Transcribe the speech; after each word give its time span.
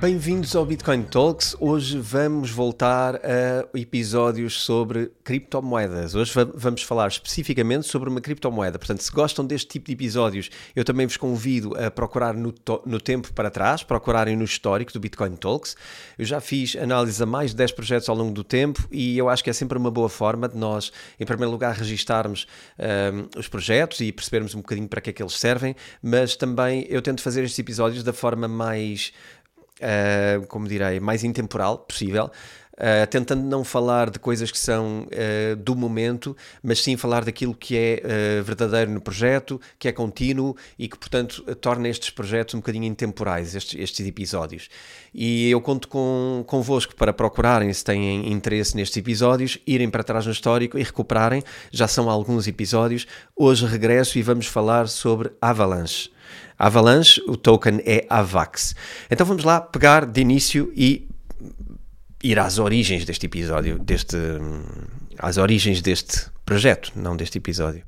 Bem-vindos 0.00 0.56
ao 0.56 0.66
Bitcoin 0.66 1.04
Talks. 1.04 1.56
Hoje 1.60 1.98
vamos 1.98 2.50
voltar 2.50 3.14
a 3.16 3.78
episódios 3.78 4.60
sobre 4.60 5.12
criptomoedas. 5.22 6.16
Hoje 6.16 6.32
vamos 6.54 6.82
falar 6.82 7.06
especificamente 7.06 7.86
sobre 7.86 8.10
uma 8.10 8.20
criptomoeda. 8.20 8.76
Portanto, 8.76 9.02
se 9.02 9.12
gostam 9.12 9.46
deste 9.46 9.68
tipo 9.68 9.86
de 9.86 9.92
episódios, 9.92 10.50
eu 10.74 10.84
também 10.84 11.06
vos 11.06 11.16
convido 11.16 11.76
a 11.78 11.92
procurar 11.92 12.34
no, 12.34 12.52
no 12.84 13.00
tempo 13.00 13.32
para 13.32 13.50
trás, 13.50 13.84
procurarem 13.84 14.36
no 14.36 14.44
histórico 14.44 14.92
do 14.92 14.98
Bitcoin 14.98 15.36
Talks. 15.36 15.76
Eu 16.18 16.24
já 16.24 16.40
fiz 16.40 16.74
análise 16.76 17.22
a 17.22 17.26
mais 17.26 17.52
de 17.52 17.56
10 17.56 17.72
projetos 17.72 18.08
ao 18.08 18.16
longo 18.16 18.32
do 18.32 18.42
tempo 18.42 18.86
e 18.90 19.16
eu 19.16 19.28
acho 19.28 19.44
que 19.44 19.48
é 19.48 19.54
sempre 19.54 19.78
uma 19.78 19.92
boa 19.92 20.08
forma 20.08 20.48
de 20.48 20.56
nós, 20.56 20.92
em 21.20 21.24
primeiro 21.24 21.52
lugar, 21.52 21.72
registarmos 21.72 22.46
um, 22.78 23.38
os 23.38 23.46
projetos 23.46 24.00
e 24.00 24.10
percebermos 24.10 24.56
um 24.56 24.58
bocadinho 24.58 24.88
para 24.88 25.00
que 25.00 25.10
é 25.10 25.12
que 25.12 25.22
eles 25.22 25.38
servem, 25.38 25.76
mas 26.02 26.34
também 26.34 26.84
eu 26.90 27.00
tento 27.00 27.22
fazer 27.22 27.44
estes 27.44 27.58
episódios 27.60 28.02
da 28.02 28.12
forma 28.12 28.48
mais 28.48 29.12
uh, 29.80 30.46
como 30.46 30.68
direi, 30.68 31.00
mais 31.00 31.24
intemporal 31.24 31.78
possível. 31.78 32.30
Uh, 32.74 33.06
tentando 33.08 33.44
não 33.44 33.62
falar 33.62 34.10
de 34.10 34.18
coisas 34.18 34.50
que 34.50 34.58
são 34.58 35.06
uh, 35.06 35.54
do 35.54 35.76
momento, 35.76 36.36
mas 36.60 36.82
sim 36.82 36.96
falar 36.96 37.24
daquilo 37.24 37.54
que 37.54 37.76
é 37.76 38.02
uh, 38.02 38.42
verdadeiro 38.42 38.90
no 38.90 39.00
projeto, 39.00 39.60
que 39.78 39.86
é 39.86 39.92
contínuo 39.92 40.56
e 40.76 40.88
que, 40.88 40.98
portanto, 40.98 41.42
torna 41.60 41.88
estes 41.88 42.10
projetos 42.10 42.52
um 42.52 42.58
bocadinho 42.58 42.84
intemporais, 42.86 43.54
estes, 43.54 43.80
estes 43.80 44.04
episódios. 44.04 44.68
E 45.14 45.48
eu 45.48 45.60
conto 45.60 45.86
com, 45.86 46.42
convosco 46.48 46.96
para 46.96 47.12
procurarem, 47.12 47.72
se 47.72 47.84
têm 47.84 48.32
interesse 48.32 48.74
nestes 48.74 48.96
episódios, 48.96 49.56
irem 49.64 49.88
para 49.88 50.02
trás 50.02 50.26
no 50.26 50.32
histórico 50.32 50.76
e 50.76 50.82
recuperarem. 50.82 51.44
Já 51.70 51.86
são 51.86 52.10
alguns 52.10 52.48
episódios. 52.48 53.06
Hoje 53.36 53.66
regresso 53.66 54.18
e 54.18 54.22
vamos 54.22 54.46
falar 54.46 54.88
sobre 54.88 55.30
Avalanche. 55.40 56.10
Avalanche, 56.58 57.22
o 57.26 57.36
token 57.36 57.80
é 57.84 58.06
AVAX. 58.08 58.74
Então 59.10 59.26
vamos 59.26 59.44
lá 59.44 59.60
pegar 59.60 60.06
de 60.06 60.20
início 60.20 60.72
e 60.76 61.08
ir 62.22 62.38
às 62.38 62.58
origens 62.58 63.04
deste 63.04 63.26
episódio, 63.26 63.78
deste, 63.78 64.16
às 65.18 65.36
origens 65.36 65.82
deste 65.82 66.26
projeto, 66.44 66.92
não 66.96 67.16
deste 67.16 67.38
episódio. 67.38 67.84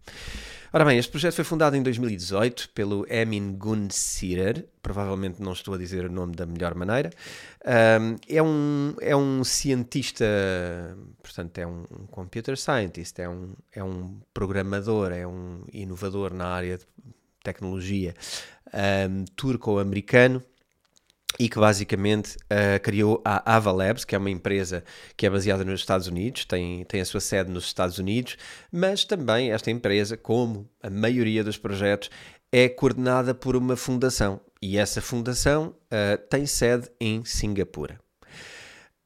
Ora 0.73 0.85
bem, 0.85 0.99
este 0.99 1.11
projeto 1.11 1.35
foi 1.35 1.45
fundado 1.45 1.75
em 1.75 1.83
2018 1.83 2.69
pelo 2.75 3.07
Emin 3.09 3.57
Gun 3.57 3.89
Sirer, 3.89 4.67
provavelmente 4.83 5.41
não 5.41 5.53
estou 5.53 5.73
a 5.73 5.79
dizer 5.79 6.05
o 6.05 6.13
nome 6.13 6.35
da 6.35 6.45
melhor 6.45 6.75
maneira. 6.75 7.11
Um, 7.65 8.17
é, 8.29 8.43
um, 8.43 8.95
é 9.01 9.17
um 9.17 9.43
cientista, 9.43 10.27
portanto, 11.23 11.57
é 11.57 11.67
um 11.67 11.85
computer 12.11 12.59
scientist, 12.59 13.19
é 13.19 13.27
um, 13.27 13.55
é 13.73 13.83
um 13.83 14.21
programador, 14.35 15.13
é 15.13 15.27
um 15.27 15.63
inovador 15.73 16.35
na 16.35 16.49
área 16.49 16.77
de 16.77 16.87
tecnologia 17.47 18.15
um, 19.09 19.25
turco-americano 19.37 20.43
e 21.39 21.49
que 21.49 21.59
basicamente 21.59 22.37
uh, 22.37 22.81
criou 22.83 23.21
a 23.25 23.57
Ava 23.57 23.71
Labs, 23.71 24.05
que 24.05 24.15
é 24.15 24.19
uma 24.19 24.31
empresa 24.31 24.83
que 25.17 25.27
é 25.27 25.31
baseada 25.31 25.65
nos 25.65 25.81
Estados 25.81 26.07
Unidos, 26.07 26.45
tem, 26.45 26.85
tem 26.85 27.01
a 27.01 27.05
sua 27.05 27.21
sede 27.21 27.51
nos 27.51 27.65
Estados 27.65 27.99
Unidos, 27.99 28.37
mas 28.73 29.05
também 29.05 29.53
esta 29.53 29.71
empresa, 29.71 30.17
como 30.17 30.69
a 30.83 30.89
maioria 30.89 31.45
dos 31.45 31.59
projetos, 31.59 32.11
é 32.51 32.69
coordenada 32.69 33.35
por 33.35 33.55
uma 33.55 33.77
fundação 33.77 34.41
e 34.63 34.79
essa 34.79 35.03
fundação 35.03 35.75
uh, 35.87 36.17
tem 36.31 36.47
sede 36.47 36.89
em 36.99 37.25
Singapura. 37.25 38.06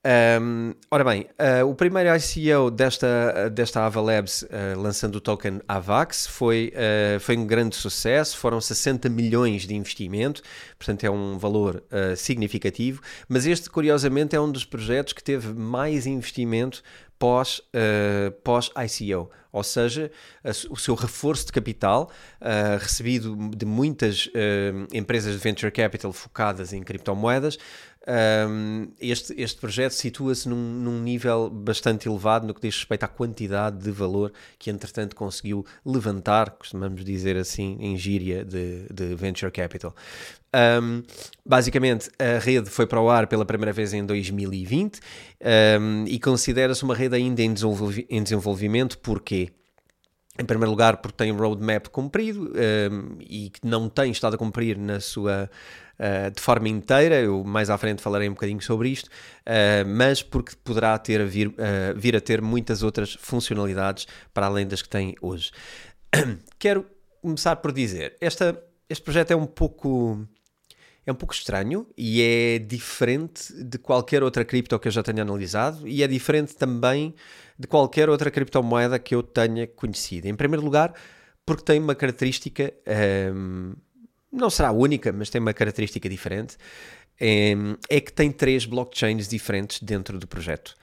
Um, 0.03 0.73
ora 0.91 1.05
bem, 1.05 1.27
uh, 1.39 1.69
o 1.69 1.75
primeiro 1.75 2.09
ICO 2.17 2.71
desta, 2.71 3.51
desta 3.51 3.85
Ava 3.85 4.01
Labs 4.01 4.41
uh, 4.41 4.49
lançando 4.79 5.17
o 5.17 5.21
token 5.21 5.61
AVAX 5.69 6.27
foi, 6.27 6.73
uh, 6.75 7.21
foi 7.21 7.37
um 7.37 7.47
grande 7.47 7.77
sucesso, 7.77 8.39
foram 8.39 8.63
60 8.63 9.11
milhões 9.11 9.67
de 9.67 9.75
investimento, 9.75 10.41
portanto 10.79 11.05
é 11.05 11.11
um 11.11 11.37
valor 11.37 11.83
significativo, 12.17 13.03
mas 13.29 13.47
este 13.47 13.69
curiosamente 13.69 14.35
é 14.35 14.41
um 14.41 14.51
dos 14.51 14.65
projetos 14.65 15.13
que 15.13 15.23
teve 15.23 15.53
mais 15.53 16.07
investimento 16.07 16.83
pós, 17.19 17.61
pós 18.43 18.71
ICO, 18.75 19.31
ou 19.53 19.63
seja, 19.63 20.11
o 20.71 20.77
seu 20.77 20.95
reforço 20.95 21.47
de 21.47 21.53
capital 21.53 22.11
recebido 22.81 23.37
de 23.55 23.67
muitas 23.67 24.31
empresas 24.93 25.35
de 25.35 25.39
venture 25.39 25.71
capital 25.71 26.13
focadas 26.13 26.73
em 26.73 26.83
criptomoedas 26.83 27.59
um, 28.09 28.89
este, 28.99 29.35
este 29.37 29.61
projeto 29.61 29.93
situa-se 29.93 30.49
num, 30.49 30.57
num, 30.57 31.01
nível 31.03 31.51
bastante 31.51 32.09
elevado 32.09 32.47
no 32.47 32.55
que 32.55 32.61
diz 32.63 32.77
respeito 32.77 33.05
à 33.05 33.09
quantidade 33.09 33.79
de 33.79 33.91
valor 33.91 34.33
que, 34.59 34.71
entretanto, 34.71 35.15
conseguiu 35.15 35.67
levantar, 35.85 36.51
costumamos 36.53 37.05
dizer 37.05 37.37
assim, 37.37 37.77
em 37.79 37.97
gíria 37.99 38.43
de, 38.45 38.87
de 38.91 39.15
venture 39.15 39.53
capital. 39.53 39.95
Um, 40.83 41.03
basicamente, 41.45 42.11
a 42.19 42.39
rede 42.39 42.71
foi 42.71 42.87
para 42.87 43.01
o 43.01 43.11
ar 43.11 43.27
pela 43.27 43.45
primeira 43.45 43.73
vez 43.73 43.93
em 43.93 44.05
2020 44.05 44.99
um, 45.79 46.05
e 46.07 46.19
considera-se 46.19 46.83
uma 46.83 46.95
rede 46.95 47.17
ainda 47.17 47.43
em, 47.43 47.53
desenvolvi 47.53 48.07
em 48.09 48.23
desenvolvimento, 48.23 48.99
porquê? 48.99 49.51
Em 50.41 50.45
primeiro 50.45 50.71
lugar, 50.71 50.97
porque 50.97 51.19
tem 51.19 51.31
um 51.31 51.37
roadmap 51.37 51.89
cumprido 51.89 52.51
um, 52.91 53.19
e 53.21 53.51
que 53.51 53.61
não 53.63 53.91
tem 53.91 54.11
estado 54.11 54.37
a 54.37 54.39
cumprir 54.39 54.79
na 54.79 54.99
sua 54.99 55.51
uh, 55.99 56.31
de 56.31 56.41
forma 56.41 56.67
inteira. 56.67 57.17
Eu 57.17 57.45
mais 57.45 57.69
à 57.69 57.77
frente 57.77 58.01
falarei 58.01 58.27
um 58.27 58.33
bocadinho 58.33 58.63
sobre 58.63 58.89
isto, 58.89 59.07
uh, 59.07 59.87
mas 59.87 60.23
porque 60.23 60.57
poderá 60.65 60.97
ter 60.99 61.21
a 61.21 61.27
vir, 61.27 61.49
uh, 61.49 61.53
vir 61.95 62.17
a 62.17 62.23
ter 62.23 62.41
muitas 62.41 62.83
outras 62.83 63.19
funcionalidades 63.21 64.07
para 64.33 64.47
além 64.47 64.67
das 64.67 64.81
que 64.81 64.89
tem 64.89 65.15
hoje. 65.21 65.51
Quero 66.59 66.87
começar 67.21 67.57
por 67.57 67.71
dizer, 67.71 68.17
esta, 68.19 68.59
este 68.89 69.05
projeto 69.05 69.33
é 69.33 69.37
um 69.37 69.47
pouco 69.47 70.27
é 71.11 71.13
um 71.13 71.17
pouco 71.17 71.35
estranho 71.35 71.87
e 71.97 72.23
é 72.23 72.59
diferente 72.59 73.53
de 73.63 73.79
qualquer 73.79 74.23
outra 74.23 74.45
cripto 74.45 74.79
que 74.79 74.89
eu 74.89 74.93
já 74.93 75.03
tenha 75.03 75.23
analisado 75.23 75.87
e 75.87 76.03
é 76.03 76.07
diferente 76.07 76.57
também 76.57 77.15
de 77.59 77.67
qualquer 77.67 78.09
outra 78.09 78.31
criptomoeda 78.31 78.99
que 78.99 79.15
eu 79.15 79.23
tenha 79.23 79.67
conhecido. 79.67 80.27
Em 80.27 80.35
primeiro 80.35 80.65
lugar, 80.65 80.95
porque 81.45 81.65
tem 81.65 81.81
uma 81.81 81.95
característica, 81.95 82.73
um, 83.35 83.75
não 84.33 84.49
será 84.49 84.73
única, 84.73 85.13
mas 85.13 85.29
tem 85.29 85.41
uma 85.41 85.53
característica 85.53 86.09
diferente, 86.09 86.57
um, 87.21 87.77
é 87.89 88.01
que 88.01 88.13
tem 88.13 88.31
três 88.31 88.65
blockchains 88.65 89.29
diferentes 89.29 89.83
dentro 89.83 90.19
do 90.19 90.27
projeto. 90.27 90.75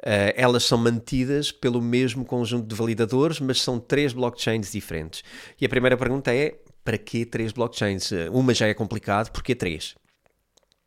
Uh, 0.00 0.34
elas 0.34 0.64
são 0.64 0.76
mantidas 0.76 1.50
pelo 1.50 1.80
mesmo 1.80 2.24
conjunto 2.24 2.66
de 2.66 2.74
validadores, 2.74 3.40
mas 3.40 3.62
são 3.62 3.78
três 3.78 4.12
blockchains 4.12 4.72
diferentes. 4.72 5.22
E 5.58 5.64
a 5.64 5.68
primeira 5.68 5.96
pergunta 5.96 6.34
é: 6.34 6.58
para 6.84 6.98
que 6.98 7.24
três 7.24 7.52
blockchains? 7.52 8.10
Uma 8.30 8.52
já 8.54 8.66
é 8.66 8.74
complicado, 8.74 9.30
porque 9.30 9.54
três? 9.54 9.94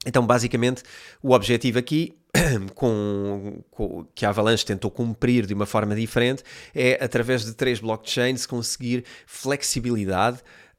Então, 0.06 0.25
basicamente, 0.25 0.84
o 1.22 1.34
objetivo 1.34 1.80
aqui, 1.80 2.16
com, 2.75 3.62
com, 3.72 4.06
que 4.16 4.25
a 4.25 4.30
Avalanche 4.30 4.66
tentou 4.66 4.91
cumprir 4.91 5.46
de 5.46 5.53
uma 5.53 5.66
forma 5.66 5.96
diferente, 5.96 6.44
é, 6.74 7.03
através 7.03 7.44
de 7.44 7.53
três 7.53 7.80
blockchains, 7.80 8.46
conseguir 8.46 9.03
flexibilidade 9.25 10.38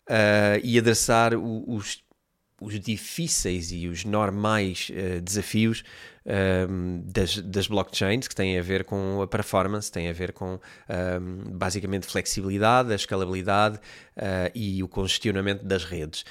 uh, 0.08 0.60
e 0.62 0.78
adressar 0.78 1.34
o, 1.34 1.64
os, 1.68 2.02
os 2.60 2.78
difíceis 2.80 3.70
e 3.72 3.86
os 3.86 4.04
normais 4.04 4.90
uh, 4.90 5.20
desafios 5.20 5.84
um, 6.28 7.02
das, 7.04 7.38
das, 7.38 7.66
blockchains, 7.66 8.28
que 8.28 8.34
têm 8.34 8.58
a 8.58 8.62
ver 8.62 8.84
com 8.84 9.22
a 9.22 9.26
performance, 9.26 9.90
têm 9.90 10.08
a 10.08 10.12
ver 10.12 10.32
com 10.32 10.54
um, 10.54 11.56
basicamente 11.56 12.06
flexibilidade, 12.06 12.92
a 12.92 12.96
escalabilidade 12.96 13.76
uh, 13.78 14.50
e 14.54 14.82
o 14.82 14.88
congestionamento 14.88 15.64
das 15.64 15.84
redes. 15.84 16.24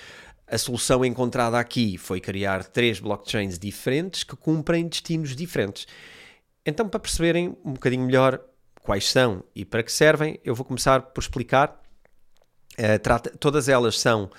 A 0.45 0.57
solução 0.57 1.03
encontrada 1.03 1.59
aqui 1.59 1.97
foi 1.97 2.21
criar 2.21 2.63
três 2.63 2.99
blockchains 2.99 3.57
diferentes 3.57 4.23
que 4.23 4.35
cumprem 4.35 4.87
destinos 4.87 5.35
diferentes. 5.35 5.87
Então, 6.65 6.87
para 6.87 6.99
perceberem 6.99 7.57
um 7.65 7.73
bocadinho 7.73 8.05
melhor 8.05 8.39
quais 8.81 9.09
são 9.09 9.43
e 9.55 9.65
para 9.65 9.83
que 9.83 9.91
servem, 9.91 10.39
eu 10.45 10.53
vou 10.53 10.65
começar 10.65 11.01
por 11.01 11.21
explicar. 11.21 11.81
Uh, 12.79 12.99
trata, 13.01 13.31
todas 13.31 13.67
elas 13.67 13.99
são 13.99 14.29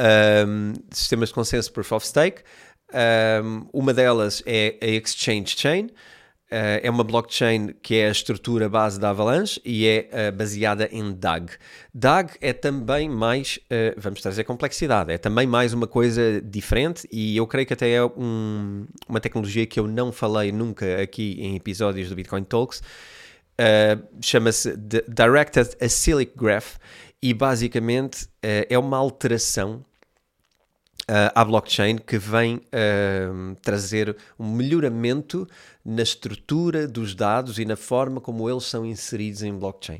um, 0.00 0.72
sistemas 0.90 1.28
de 1.28 1.34
consenso 1.34 1.72
Proof 1.72 1.92
of 1.92 2.06
Stake. 2.06 2.42
Um, 3.42 3.66
uma 3.72 3.94
delas 3.94 4.42
é 4.46 4.76
a 4.82 4.86
Exchange 4.86 5.54
Chain, 5.56 5.88
Uh, 6.52 6.78
é 6.82 6.90
uma 6.90 7.02
blockchain 7.02 7.68
que 7.82 7.94
é 7.94 8.08
a 8.08 8.10
estrutura 8.10 8.68
base 8.68 9.00
da 9.00 9.08
Avalanche 9.08 9.58
e 9.64 9.86
é 9.86 10.10
uh, 10.12 10.36
baseada 10.36 10.86
em 10.92 11.10
DAG. 11.10 11.52
DAG 11.94 12.34
é 12.42 12.52
também 12.52 13.08
mais, 13.08 13.58
uh, 13.70 13.94
vamos 13.96 14.20
trazer 14.20 14.44
complexidade, 14.44 15.10
é 15.10 15.16
também 15.16 15.46
mais 15.46 15.72
uma 15.72 15.86
coisa 15.86 16.42
diferente 16.42 17.08
e 17.10 17.38
eu 17.38 17.46
creio 17.46 17.66
que 17.66 17.72
até 17.72 17.92
é 17.92 18.04
um, 18.04 18.86
uma 19.08 19.18
tecnologia 19.18 19.64
que 19.64 19.80
eu 19.80 19.88
não 19.88 20.12
falei 20.12 20.52
nunca 20.52 21.00
aqui 21.00 21.40
em 21.40 21.56
episódios 21.56 22.10
do 22.10 22.14
Bitcoin 22.14 22.44
Talks. 22.44 22.82
Chama-se 24.20 24.76
Directed 24.76 25.76
Acyclic 25.80 26.36
Graph 26.36 26.76
e 27.22 27.32
basicamente 27.32 28.28
é 28.42 28.76
uma 28.76 28.96
alteração 28.96 29.84
uh, 31.02 31.32
à 31.34 31.44
blockchain 31.44 31.98
que 31.98 32.18
vem 32.18 32.56
uh, 32.56 33.54
trazer 33.62 34.16
um 34.38 34.52
melhoramento 34.52 35.46
na 35.84 36.02
estrutura 36.02 36.86
dos 36.86 37.14
dados 37.14 37.58
e 37.58 37.64
na 37.64 37.76
forma 37.76 38.20
como 38.20 38.48
eles 38.48 38.64
são 38.64 38.84
inseridos 38.84 39.42
em 39.42 39.56
blockchain. 39.56 39.98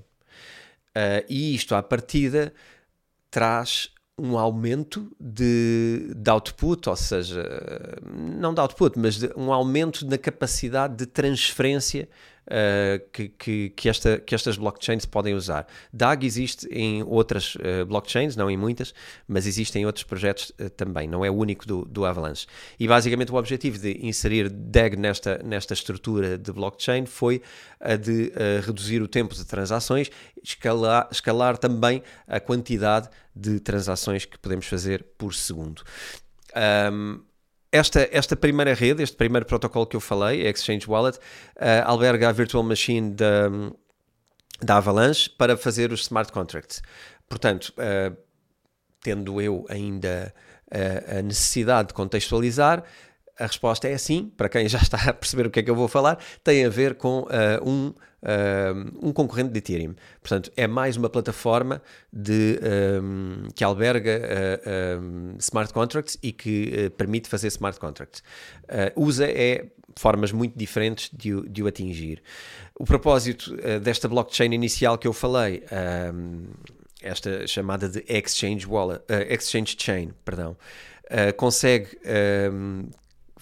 Uh, 0.90 1.24
e 1.28 1.54
isto, 1.54 1.74
à 1.74 1.82
partida, 1.82 2.52
traz 3.30 3.90
um 4.18 4.38
aumento 4.38 5.10
de, 5.18 6.12
de 6.14 6.30
output, 6.30 6.88
ou 6.88 6.96
seja, 6.96 7.42
não 8.38 8.52
de 8.52 8.60
output, 8.60 8.98
mas 8.98 9.16
de, 9.18 9.32
um 9.34 9.52
aumento 9.52 10.06
na 10.06 10.18
capacidade 10.18 10.96
de 10.96 11.06
transferência 11.06 12.08
uh, 12.46 13.08
que, 13.12 13.28
que, 13.28 13.70
que, 13.70 13.88
esta, 13.88 14.18
que 14.18 14.34
estas 14.34 14.56
blockchains 14.56 15.04
podem 15.04 15.34
usar. 15.34 15.66
DAG 15.92 16.26
existe 16.26 16.66
em 16.70 17.02
outras 17.02 17.54
uh, 17.56 17.86
blockchains, 17.86 18.36
não 18.36 18.50
em 18.50 18.56
muitas, 18.56 18.94
mas 19.26 19.46
existe 19.46 19.78
em 19.78 19.86
outros 19.86 20.04
projetos 20.04 20.50
uh, 20.60 20.70
também, 20.70 21.08
não 21.08 21.24
é 21.24 21.30
o 21.30 21.34
único 21.34 21.66
do, 21.66 21.84
do 21.84 22.04
Avalanche. 22.04 22.46
E 22.78 22.86
basicamente 22.86 23.32
o 23.32 23.36
objetivo 23.36 23.78
de 23.78 24.06
inserir 24.06 24.48
DAG 24.48 24.96
nesta, 24.96 25.40
nesta 25.44 25.74
estrutura 25.74 26.38
de 26.38 26.52
blockchain 26.52 27.06
foi 27.06 27.42
a 27.80 27.96
de 27.96 28.32
reduzir 28.64 29.02
o 29.02 29.08
tempo 29.08 29.34
de 29.34 29.44
transações, 29.44 30.10
escalar, 30.42 31.08
escalar 31.10 31.58
também 31.58 32.02
a 32.26 32.38
quantidade 32.38 33.08
de 33.34 33.58
transações 33.60 34.24
que 34.24 34.38
podemos 34.38 34.66
fazer 34.66 35.04
por 35.16 35.34
segundo. 35.34 35.82
Um, 36.92 37.20
esta, 37.72 38.06
esta 38.12 38.36
primeira 38.36 38.74
rede, 38.74 39.02
este 39.02 39.16
primeiro 39.16 39.46
protocolo 39.46 39.86
que 39.86 39.96
eu 39.96 40.00
falei, 40.00 40.46
a 40.46 40.50
Exchange 40.50 40.88
Wallet, 40.88 41.18
uh, 41.56 41.82
alberga 41.86 42.28
a 42.28 42.32
virtual 42.32 42.62
machine 42.62 43.14
da, 43.14 43.48
da 44.62 44.76
Avalanche 44.76 45.30
para 45.30 45.56
fazer 45.56 45.90
os 45.90 46.02
smart 46.02 46.30
contracts. 46.30 46.82
Portanto, 47.26 47.72
uh, 47.78 48.14
tendo 49.02 49.40
eu 49.40 49.64
ainda 49.70 50.34
uh, 50.66 51.18
a 51.18 51.22
necessidade 51.22 51.88
de 51.88 51.94
contextualizar, 51.94 52.84
a 53.42 53.46
resposta 53.46 53.88
é 53.88 53.98
sim, 53.98 54.32
para 54.36 54.48
quem 54.48 54.68
já 54.68 54.78
está 54.78 55.10
a 55.10 55.12
perceber 55.12 55.46
o 55.46 55.50
que 55.50 55.60
é 55.60 55.62
que 55.62 55.70
eu 55.70 55.74
vou 55.74 55.88
falar, 55.88 56.18
tem 56.44 56.64
a 56.64 56.68
ver 56.68 56.94
com 56.94 57.22
uh, 57.22 57.68
um, 57.68 57.88
uh, 57.88 59.08
um 59.08 59.12
concorrente 59.12 59.50
de 59.50 59.58
Ethereum. 59.58 59.94
Portanto, 60.20 60.52
é 60.56 60.66
mais 60.66 60.96
uma 60.96 61.10
plataforma 61.10 61.82
de, 62.12 62.60
um, 63.02 63.48
que 63.54 63.64
alberga 63.64 64.20
uh, 64.20 65.00
um, 65.00 65.36
smart 65.38 65.72
contracts 65.72 66.16
e 66.22 66.32
que 66.32 66.90
permite 66.96 67.28
fazer 67.28 67.48
smart 67.48 67.78
contracts. 67.80 68.22
usa 68.94 69.26
é 69.26 69.66
formas 69.96 70.32
muito 70.32 70.56
diferentes 70.56 71.10
de 71.12 71.34
o, 71.34 71.48
de 71.48 71.62
o 71.62 71.66
atingir. 71.66 72.22
O 72.78 72.84
propósito 72.84 73.54
desta 73.82 74.08
blockchain 74.08 74.52
inicial 74.52 74.96
que 74.96 75.06
eu 75.06 75.12
falei, 75.12 75.62
esta 77.02 77.46
chamada 77.46 77.88
de 77.88 78.02
Exchange, 78.08 78.66
Wallet, 78.66 79.02
exchange 79.28 79.76
Chain, 79.78 80.12
perdão, 80.24 80.56
Uh, 81.12 81.30
consegue 81.36 81.88
um, 82.50 82.88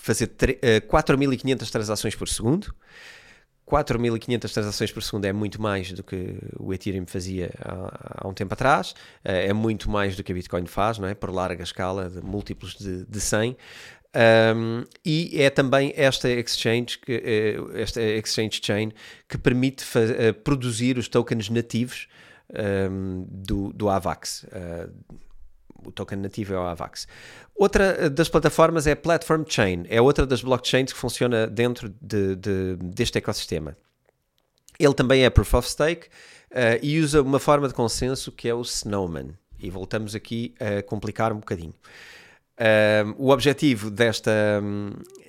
fazer 0.01 0.27
uh, 0.27 0.87
4.500 0.87 1.71
transações 1.71 2.15
por 2.15 2.29
segundo. 2.29 2.75
4.500 3.69 4.53
transações 4.53 4.91
por 4.91 5.03
segundo 5.03 5.27
é 5.27 5.33
muito 5.33 5.63
mais 5.63 5.93
do 5.93 6.03
que 6.03 6.37
o 6.59 6.75
Ethereum 6.75 7.07
fazia 7.07 7.53
há, 7.61 8.25
há 8.25 8.29
um 8.29 8.35
tempo 8.35 8.53
atrás, 8.53 8.91
uh, 8.91 9.29
é 9.29 9.53
muito 9.53 9.89
mais 9.89 10.17
do 10.17 10.25
que 10.25 10.33
a 10.33 10.35
Bitcoin 10.35 10.67
faz, 10.67 10.99
não 10.99 11.07
é? 11.07 11.15
por 11.15 11.31
larga 11.31 11.63
escala, 11.63 12.11
de 12.11 12.21
múltiplos 12.21 12.75
de, 12.75 13.05
de 13.05 13.21
100. 13.21 13.57
Um, 14.13 14.85
e 15.05 15.41
é 15.41 15.49
também 15.51 15.93
esta 15.95 16.29
exchange, 16.29 16.99
que, 16.99 17.59
uh, 17.59 17.77
esta 17.77 18.03
exchange 18.03 18.61
chain 18.61 18.91
que 19.29 19.39
permite 19.39 19.85
produzir 20.43 20.99
os 20.99 21.07
tokens 21.07 21.49
nativos 21.49 22.09
um, 22.91 23.25
do, 23.29 23.73
do 23.73 23.89
AVAX. 23.89 24.45
Uh, 24.45 24.91
o 25.85 25.93
token 25.93 26.19
nativo 26.19 26.55
é 26.55 26.59
o 26.59 26.63
AVAX. 26.63 27.07
Outra 27.55 27.85
eh, 27.85 28.09
das 28.09 28.29
plataformas 28.29 28.87
é 28.87 28.93
a 28.93 28.97
Platform 28.97 29.43
Chain, 29.47 29.85
é 29.89 30.01
outra 30.01 30.27
das 30.27 30.43
blockchains 30.43 30.93
que 30.93 30.99
funciona 30.99 31.47
dentro 31.47 31.89
de, 32.01 32.37
de, 32.37 32.77
deste 32.77 33.19
ecossistema. 33.19 33.77
Ele 34.79 34.95
também 34.95 35.25
é 35.25 35.31
Proof 35.31 35.55
of 35.55 35.69
Stake 35.69 36.07
uh, 36.51 36.79
e 36.83 36.99
usa 37.01 37.21
uma 37.21 37.39
forma 37.39 37.69
de 37.69 37.75
consenso 37.75 38.33
que 38.33 38.49
é 38.49 38.55
o 38.55 38.63
Snowman. 38.63 39.35
E 39.59 39.69
voltamos 39.69 40.15
aqui 40.15 40.55
a 40.59 40.83
complicar 40.83 41.33
um 41.33 41.39
bocadinho. 41.39 41.75
Uh, 42.59 43.15
o 43.19 43.31
objetivo 43.31 43.91
desta, 43.91 44.63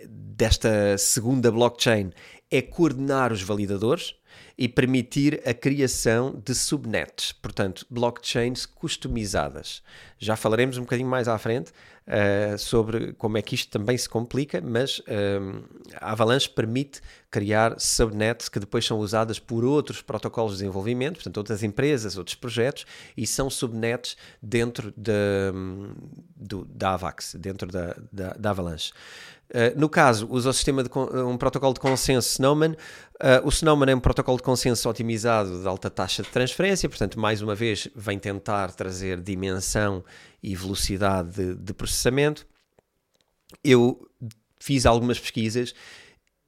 desta 0.08 0.98
segunda 0.98 1.52
blockchain 1.52 2.12
é 2.50 2.62
coordenar 2.62 3.34
os 3.34 3.42
validadores 3.42 4.16
e 4.58 4.68
permitir 4.68 5.42
a 5.46 5.54
criação 5.54 6.40
de 6.46 6.54
subnets, 6.54 7.32
portanto, 7.32 7.86
blockchains 7.90 8.66
customizadas. 8.66 9.82
Já 10.24 10.36
falaremos 10.36 10.78
um 10.78 10.82
bocadinho 10.82 11.10
mais 11.10 11.28
à 11.28 11.36
frente 11.40 11.72
uh, 11.72 12.56
sobre 12.56 13.12
como 13.14 13.40
é 13.40 13.42
que 13.42 13.56
isto 13.56 13.72
também 13.72 13.98
se 13.98 14.08
complica, 14.08 14.62
mas 14.62 15.00
uh, 15.00 15.64
a 16.00 16.12
Avalanche 16.12 16.48
permite 16.48 17.02
criar 17.32 17.80
subnets 17.80 18.48
que 18.48 18.60
depois 18.60 18.86
são 18.86 19.00
usadas 19.00 19.40
por 19.40 19.66
outros 19.66 20.00
protocolos 20.04 20.52
de 20.52 20.60
desenvolvimento, 20.60 21.16
portanto, 21.16 21.38
outras 21.38 21.64
empresas, 21.64 22.18
outros 22.18 22.36
projetos, 22.36 22.86
e 23.18 23.26
são 23.26 23.50
subnets 23.50 24.16
dentro 24.40 24.94
de, 24.96 25.12
do, 26.36 26.66
da 26.66 26.94
AVAX, 26.94 27.36
dentro 27.40 27.72
da, 27.72 27.96
da, 28.12 28.34
da 28.34 28.50
Avalanche. 28.52 28.94
Uh, 29.52 29.78
no 29.78 29.90
caso, 29.90 30.28
usa 30.30 30.50
o 30.50 30.54
sistema 30.54 30.82
de 30.82 30.90
um 31.26 31.36
protocolo 31.36 31.74
de 31.74 31.80
consenso 31.82 32.30
Snowman. 32.30 32.72
Uh, 32.72 33.46
o 33.46 33.50
Snowman 33.50 33.92
é 33.92 33.96
um 33.96 34.00
protocolo 34.00 34.38
de 34.38 34.44
consenso 34.44 34.90
otimizado 34.90 35.62
de 35.62 35.68
alta 35.68 35.90
taxa 35.90 36.24
de 36.24 36.30
transferência, 36.30 36.88
portanto, 36.88 37.20
mais 37.20 37.42
uma 37.42 37.54
vez, 37.54 37.90
vem 37.94 38.18
tentar 38.18 38.72
trazer 38.72 39.20
dimensão 39.20 40.06
e 40.42 40.56
velocidade 40.56 41.32
de, 41.32 41.56
de 41.56 41.74
processamento. 41.74 42.46
Eu 43.64 44.08
fiz 44.60 44.86
algumas 44.86 45.20
pesquisas 45.20 45.74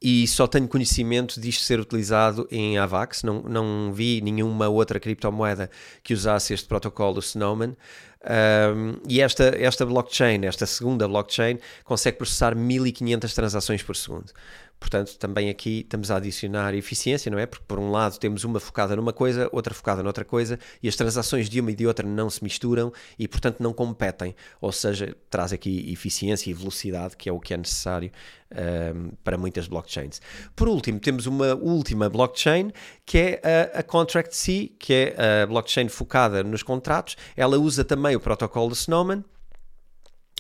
e 0.06 0.28
só 0.28 0.46
tenho 0.46 0.68
conhecimento 0.68 1.40
disto 1.40 1.64
ser 1.64 1.80
utilizado 1.80 2.46
em 2.52 2.78
AVAX, 2.78 3.24
não, 3.24 3.42
não 3.44 3.94
vi 3.94 4.20
nenhuma 4.20 4.68
outra 4.68 5.00
criptomoeda 5.00 5.70
que 6.04 6.14
usasse 6.14 6.54
este 6.54 6.68
protocolo 6.68 7.20
Snowman. 7.20 7.78
Um, 8.24 9.00
e 9.08 9.22
esta, 9.22 9.54
esta 9.58 9.86
blockchain, 9.86 10.46
esta 10.46 10.66
segunda 10.66 11.08
blockchain, 11.08 11.58
consegue 11.86 12.18
processar 12.18 12.54
1500 12.54 13.34
transações 13.34 13.82
por 13.82 13.96
segundo. 13.96 14.32
Portanto, 14.84 15.18
também 15.18 15.50
aqui 15.50 15.80
estamos 15.80 16.12
a 16.12 16.18
adicionar 16.18 16.76
eficiência, 16.76 17.32
não 17.32 17.40
é? 17.40 17.46
Porque 17.46 17.64
por 17.66 17.80
um 17.80 17.90
lado 17.90 18.20
temos 18.20 18.44
uma 18.44 18.60
focada 18.60 18.94
numa 18.98 19.14
coisa, 19.14 19.48
outra 19.54 19.74
focada 19.74 20.04
noutra 20.04 20.26
coisa, 20.26 20.60
e 20.84 20.90
as 20.90 20.96
transações 20.98 21.50
de 21.50 21.62
uma 21.62 21.72
e 21.72 21.76
de 21.76 21.88
outra 21.88 22.06
não 22.06 22.30
se 22.30 22.44
misturam 22.44 22.92
e, 23.18 23.26
portanto, 23.26 23.62
não 23.64 23.72
competem. 23.72 24.36
Ou 24.60 24.74
seja, 24.74 25.16
traz 25.30 25.54
aqui 25.54 25.90
eficiência 25.90 26.52
e 26.52 26.54
velocidade, 26.54 27.16
que 27.16 27.30
é 27.30 27.32
o 27.32 27.40
que 27.40 27.54
é 27.54 27.58
necessário 27.58 28.12
um, 28.52 29.12
para 29.24 29.38
muitas 29.38 29.68
blockchains. 29.68 30.22
Por 30.54 30.68
último, 30.68 31.00
temos 31.00 31.28
uma 31.28 31.56
última 31.56 32.10
blockchain, 32.10 32.70
que 33.06 33.18
é 33.18 33.72
a, 33.74 33.80
a 33.80 33.84
Contract 33.84 34.36
C, 34.36 34.74
que 34.78 34.94
é 34.94 35.44
a 35.44 35.48
blockchain 35.48 35.88
focada 35.88 36.44
nos 36.44 36.62
contratos. 36.62 37.16
Ela 37.38 37.58
usa 37.58 37.86
também 37.86 38.18
o 38.18 38.20
protocolo 38.20 38.72
de 38.72 38.78
Snowman, 38.80 39.24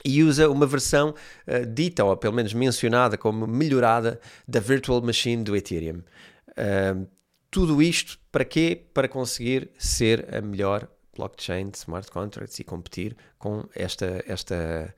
e 0.03 0.23
usa 0.23 0.49
uma 0.49 0.65
versão 0.65 1.13
uh, 1.47 1.65
dita, 1.65 2.03
ou 2.03 2.15
pelo 2.17 2.33
menos 2.33 2.53
mencionada 2.53 3.17
como 3.17 3.47
melhorada, 3.47 4.19
da 4.47 4.59
Virtual 4.59 5.01
Machine 5.01 5.43
do 5.43 5.55
Ethereum. 5.55 6.01
Uh, 6.49 7.07
tudo 7.49 7.81
isto 7.81 8.17
para 8.31 8.43
quê? 8.43 8.85
Para 8.93 9.07
conseguir 9.07 9.69
ser 9.77 10.33
a 10.33 10.41
melhor 10.41 10.87
blockchain 11.15 11.69
de 11.69 11.77
smart 11.77 12.09
contracts 12.11 12.59
e 12.59 12.63
competir 12.63 13.15
com 13.37 13.63
esta, 13.75 14.23
esta 14.27 14.93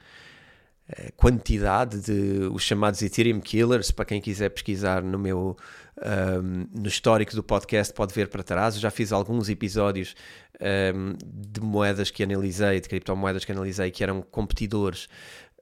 quantidade 1.15 1.99
de 1.99 2.47
os 2.51 2.63
chamados 2.63 3.01
Ethereum 3.01 3.39
Killers. 3.39 3.91
Para 3.91 4.05
quem 4.05 4.21
quiser 4.21 4.49
pesquisar 4.49 5.01
no 5.01 5.17
meu 5.17 5.57
um, 5.97 6.67
no 6.73 6.87
histórico 6.87 7.35
do 7.35 7.43
podcast 7.43 7.93
pode 7.93 8.13
ver 8.13 8.27
para 8.27 8.43
trás. 8.43 8.75
Eu 8.75 8.81
já 8.81 8.91
fiz 8.91 9.11
alguns 9.11 9.49
episódios 9.49 10.15
um, 10.61 11.15
de 11.25 11.61
moedas 11.61 12.11
que 12.11 12.23
analisei, 12.23 12.79
de 12.79 12.89
criptomoedas 12.89 13.45
que 13.45 13.51
analisei, 13.51 13.91
que 13.91 14.03
eram 14.03 14.21
competidores 14.21 15.07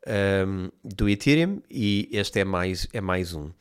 um, 0.08 0.70
do 0.84 1.08
Ethereum 1.08 1.62
e 1.70 2.10
este 2.12 2.40
é 2.40 2.46
mais, 2.46 2.88
é 2.94 3.02
mais 3.02 3.34
um. 3.34 3.52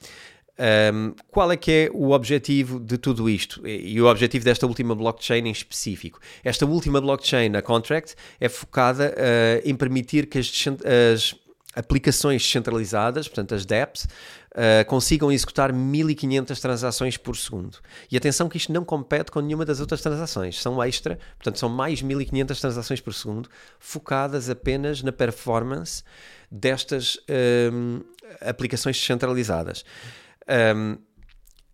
Um, 0.62 1.14
qual 1.28 1.50
é 1.50 1.56
que 1.56 1.72
é 1.72 1.90
o 1.92 2.10
objetivo 2.10 2.78
de 2.78 2.98
tudo 2.98 3.28
isto? 3.28 3.66
E 3.66 4.00
o 4.00 4.06
objetivo 4.06 4.44
desta 4.44 4.66
última 4.66 4.94
blockchain 4.94 5.48
em 5.48 5.50
específico? 5.50 6.20
Esta 6.44 6.66
última 6.66 7.00
blockchain, 7.00 7.56
a 7.56 7.62
Contract, 7.62 8.14
é 8.38 8.48
focada 8.48 9.12
uh, 9.12 9.68
em 9.68 9.74
permitir 9.74 10.26
que 10.26 10.38
as, 10.38 10.52
as 11.14 11.34
aplicações 11.74 12.42
descentralizadas, 12.42 13.26
portanto 13.28 13.54
as 13.54 13.64
dApps, 13.64 14.04
uh, 14.04 14.84
consigam 14.86 15.32
executar 15.32 15.72
1500 15.72 16.60
transações 16.60 17.16
por 17.16 17.36
segundo. 17.36 17.78
E 18.10 18.16
atenção 18.16 18.48
que 18.48 18.56
isto 18.56 18.72
não 18.72 18.84
compete 18.84 19.30
com 19.30 19.40
nenhuma 19.40 19.64
das 19.64 19.80
outras 19.80 20.00
transações, 20.00 20.60
são 20.60 20.82
extra, 20.82 21.18
portanto 21.36 21.58
são 21.58 21.68
mais 21.68 22.02
1500 22.02 22.60
transações 22.60 23.00
por 23.00 23.14
segundo, 23.14 23.48
focadas 23.78 24.50
apenas 24.50 25.02
na 25.02 25.12
performance 25.12 26.02
destas 26.50 27.18
um, 27.72 28.00
aplicações 28.40 28.98
descentralizadas. 28.98 29.84
Um, 30.76 30.98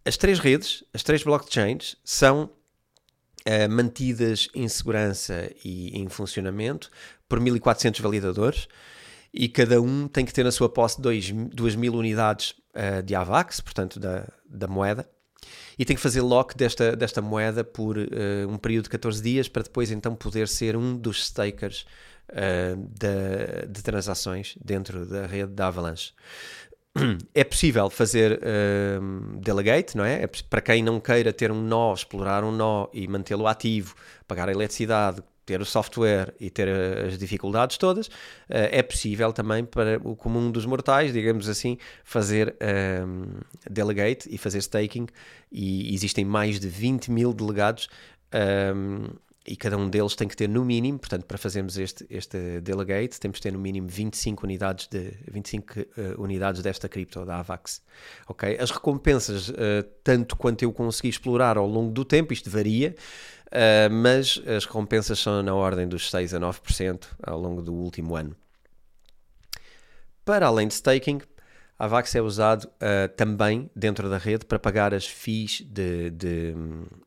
as 0.05 0.17
três 0.17 0.39
redes, 0.39 0.85
as 0.95 1.03
três 1.03 1.23
blockchains, 1.23 1.97
são 2.05 2.45
uh, 2.45 3.69
mantidas 3.69 4.49
em 4.55 4.69
segurança 4.69 5.51
e 5.65 5.99
em 5.99 6.09
funcionamento 6.09 6.91
por 7.29 7.41
1400 7.41 8.01
validadores 8.01 8.69
e 9.33 9.49
cada 9.49 9.81
um 9.81 10.09
tem 10.09 10.25
que 10.25 10.33
ter 10.33 10.45
na 10.45 10.51
sua 10.51 10.69
posse 10.69 11.01
2 11.01 11.77
mil 11.77 11.95
unidades 11.95 12.55
uh, 12.75 13.03
de 13.03 13.15
AVAX, 13.15 13.61
portanto 13.61 14.01
da, 14.01 14.27
da 14.49 14.67
moeda, 14.67 15.09
e 15.79 15.85
tem 15.85 15.95
que 15.95 16.03
fazer 16.03 16.21
lock 16.21 16.57
desta, 16.57 16.97
desta 16.97 17.23
moeda 17.23 17.63
por 17.63 17.97
uh, 17.97 18.05
um 18.49 18.57
período 18.57 18.85
de 18.85 18.91
14 18.91 19.23
dias 19.23 19.49
para 19.49 19.63
depois 19.63 19.91
então 19.91 20.15
poder 20.15 20.49
ser 20.49 20.77
um 20.77 20.97
dos 20.97 21.27
stakers 21.27 21.87
uh, 22.31 22.77
de, 22.77 23.69
de, 23.69 23.83
transações 23.83 24.57
dentro 24.65 25.07
da 25.07 25.27
rede 25.27 25.53
da 25.53 25.69
Avalanche. 25.69 26.13
É 27.33 27.45
possível 27.45 27.89
fazer 27.91 28.41
delegate, 29.41 29.97
não 29.97 30.05
é? 30.05 30.25
é? 30.25 30.27
Para 30.27 30.61
quem 30.61 30.83
não 30.83 30.99
queira 30.99 31.33
ter 31.33 31.53
um 31.53 31.63
nó, 31.63 31.95
explorar 31.95 32.43
um 32.43 32.51
nó 32.51 32.89
e 32.93 33.07
mantê-lo 33.07 33.47
ativo, 33.47 33.95
pagar 34.27 34.49
a 34.49 34.53
eletricidade, 34.53 35.23
ter 35.49 35.63
o 35.63 35.65
software 35.65 36.35
e 36.39 36.51
ter 36.51 36.69
as 36.69 37.17
dificuldades 37.17 37.79
todas, 37.79 38.11
é 38.49 38.83
possível 38.83 39.33
também 39.33 39.65
para 39.65 39.99
o 40.05 40.15
comum 40.15 40.51
dos 40.51 40.67
mortais, 40.67 41.11
digamos 41.11 41.49
assim, 41.49 41.79
fazer 42.05 42.55
um, 43.07 43.41
delegate 43.69 44.29
e 44.31 44.37
fazer 44.37 44.59
staking. 44.59 45.07
E 45.51 45.95
existem 45.95 46.25
mais 46.25 46.61
de 46.61 46.69
20 46.69 47.11
mil 47.11 47.33
delegados 47.33 47.89
um, 48.75 49.07
e 49.49 49.57
cada 49.57 49.79
um 49.79 49.89
deles 49.89 50.15
tem 50.15 50.29
que 50.29 50.37
ter 50.37 50.47
no 50.47 50.63
mínimo, 50.63 50.99
portanto, 50.99 51.25
para 51.25 51.39
fazermos 51.39 51.79
este, 51.79 52.07
este 52.11 52.61
delegate, 52.61 53.19
temos 53.19 53.39
que 53.39 53.43
ter 53.43 53.51
no 53.51 53.59
mínimo 53.59 53.89
25 53.89 54.45
unidades, 54.45 54.87
de, 54.89 55.15
25, 55.33 55.81
uh, 55.81 56.23
unidades 56.23 56.61
desta 56.61 56.87
cripto, 56.87 57.25
da 57.25 57.39
AVAX. 57.39 57.83
Okay? 58.29 58.59
As 58.61 58.71
recompensas, 58.71 59.49
uh, 59.49 59.55
tanto 60.05 60.37
quanto 60.37 60.63
eu 60.65 60.71
consegui 60.71 61.09
explorar 61.09 61.57
ao 61.57 61.67
longo 61.67 61.91
do 61.91 62.05
tempo, 62.05 62.35
isto 62.35 62.51
varia, 62.51 62.95
uh, 63.49 63.91
mas 63.91 64.41
as 64.47 64.65
recompensas 64.65 65.19
são 65.19 65.43
na 65.43 65.55
ordem 65.55 65.89
dos 65.89 66.11
6 66.11 66.35
a 66.35 66.41
9% 66.41 67.05
ao 67.23 67.39
longo 67.39 67.63
do 67.63 67.75
último 67.75 68.17
ano. 68.17 68.37
Para 70.25 70.47
além 70.47 70.69
de 70.69 70.75
staking, 70.75 71.21
a 71.79 71.85
AVAX 71.85 72.15
é 72.17 72.21
usado 72.21 72.65
uh, 72.65 73.09
também 73.17 73.71
dentro 73.75 74.11
da 74.11 74.19
rede 74.19 74.45
para 74.45 74.59
pagar 74.59 74.93
as 74.93 75.07
fees 75.07 75.61
de, 75.61 76.11
de, 76.11 76.55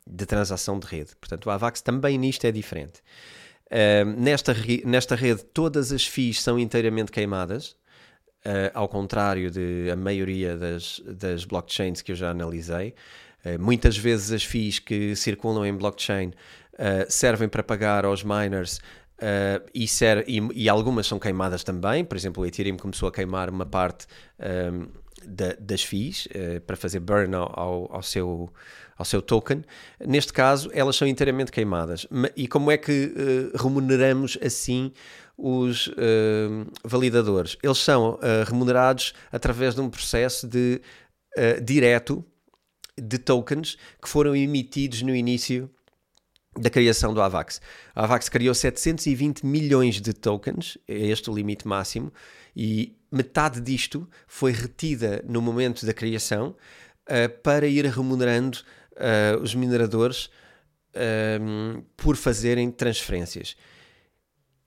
de, 0.08 0.26
transação 0.26 0.80
de 0.80 0.88
rede. 0.88 1.16
Portanto, 1.20 1.50
a 1.50 1.56
AVAX 1.56 1.82
também 1.82 2.18
nisto 2.18 2.46
é 2.46 2.52
diferente. 2.52 3.02
Uh, 3.68 4.06
nesta, 4.18 4.56
nesta 4.86 5.14
rede, 5.14 5.44
todas 5.44 5.92
as 5.92 6.08
fees 6.08 6.42
são 6.42 6.58
inteiramente 6.58 7.12
queimadas, 7.12 7.76
uh, 8.46 8.72
ao 8.74 8.88
contrário 8.88 9.52
de 9.52 9.90
a 9.92 9.96
maioria 9.98 10.58
das, 10.58 11.02
das 11.06 11.44
blockchains 11.44 12.02
que 12.02 12.14
eu 12.14 12.16
já 12.16 12.32
analisei. 12.32 12.96
Muitas 13.60 13.98
vezes 13.98 14.32
as 14.32 14.44
fees 14.44 14.80
que 14.80 15.16
circulam 15.16 15.66
em 15.66 15.74
blockchain 15.74 16.32
servem 17.10 17.50
para 17.50 17.64
pagar 17.64 18.06
aos 18.06 18.24
miners 18.24 18.80
Uh, 19.22 19.62
e, 19.72 19.88
ser, 19.88 20.28
e, 20.28 20.40
e, 20.56 20.68
algumas 20.68 21.06
são 21.06 21.20
queimadas 21.20 21.64
também, 21.64 22.04
por 22.04 22.18
exemplo, 22.18 22.42
o 22.42 22.46
Ethereum 22.46 22.76
começou 22.76 23.08
a 23.08 23.12
queimar 23.12 23.52
uma 23.52 23.68
parte 23.68 24.08
um, 24.40 24.88
da, 25.24 25.54
das 25.60 25.84
fees 25.84 26.26
uh, 26.26 26.60
para 26.62 26.76
fazer 26.76 27.00
burn 27.02 27.36
ao, 27.36 27.88
ao, 27.94 28.02
seu, 28.02 28.52
ao 28.98 29.06
seu 29.06 29.22
token. 29.22 29.64
Neste 30.04 30.34
caso, 30.34 30.72
elas 30.74 30.96
são 30.96 31.08
inteiramente 31.08 31.52
queimadas. 31.52 32.08
E 32.36 32.48
como 32.48 32.72
é 32.72 32.78
que 32.78 33.14
uh, 33.14 33.58
remuneramos 33.62 34.40
assim 34.44 34.92
os 35.38 35.90
validadores? 36.84 37.58
Eles 37.64 37.80
são 37.80 38.20
remunerados 38.46 39.14
através 39.32 39.74
de 39.74 39.82
um 39.82 39.90
processo 39.90 40.48
de 40.48 40.80
direto 41.64 42.24
de 43.00 43.18
tokens 43.18 43.78
que 44.02 44.10
foram 44.10 44.36
emitidos 44.36 45.02
no 45.02 45.16
início 45.16 45.70
da 46.58 46.70
criação 46.70 47.14
do 47.14 47.22
AVAX. 47.22 47.62
A 47.96 48.04
AVAX 48.04 48.30
criou 48.30 48.54
720 48.54 49.46
milhões 49.46 50.02
de 50.02 50.14
tokens, 50.14 50.78
é 50.88 50.98
este 51.08 51.30
o 51.30 51.34
limite 51.34 51.68
máximo, 51.68 52.12
e 52.56 52.98
metade 53.12 53.62
disto 53.62 54.08
foi 54.28 54.52
retida 54.52 55.24
no 55.28 55.42
momento 55.42 55.86
da 55.86 55.94
criação 55.94 56.56
uh, 57.08 57.42
para 57.42 57.68
ir 57.68 57.86
remunerando 57.86 58.60
uh, 58.94 59.42
os 59.42 59.56
mineradores 59.56 60.30
uh, 60.96 61.82
por 61.96 62.18
fazerem 62.18 62.70
transferências. 62.70 63.56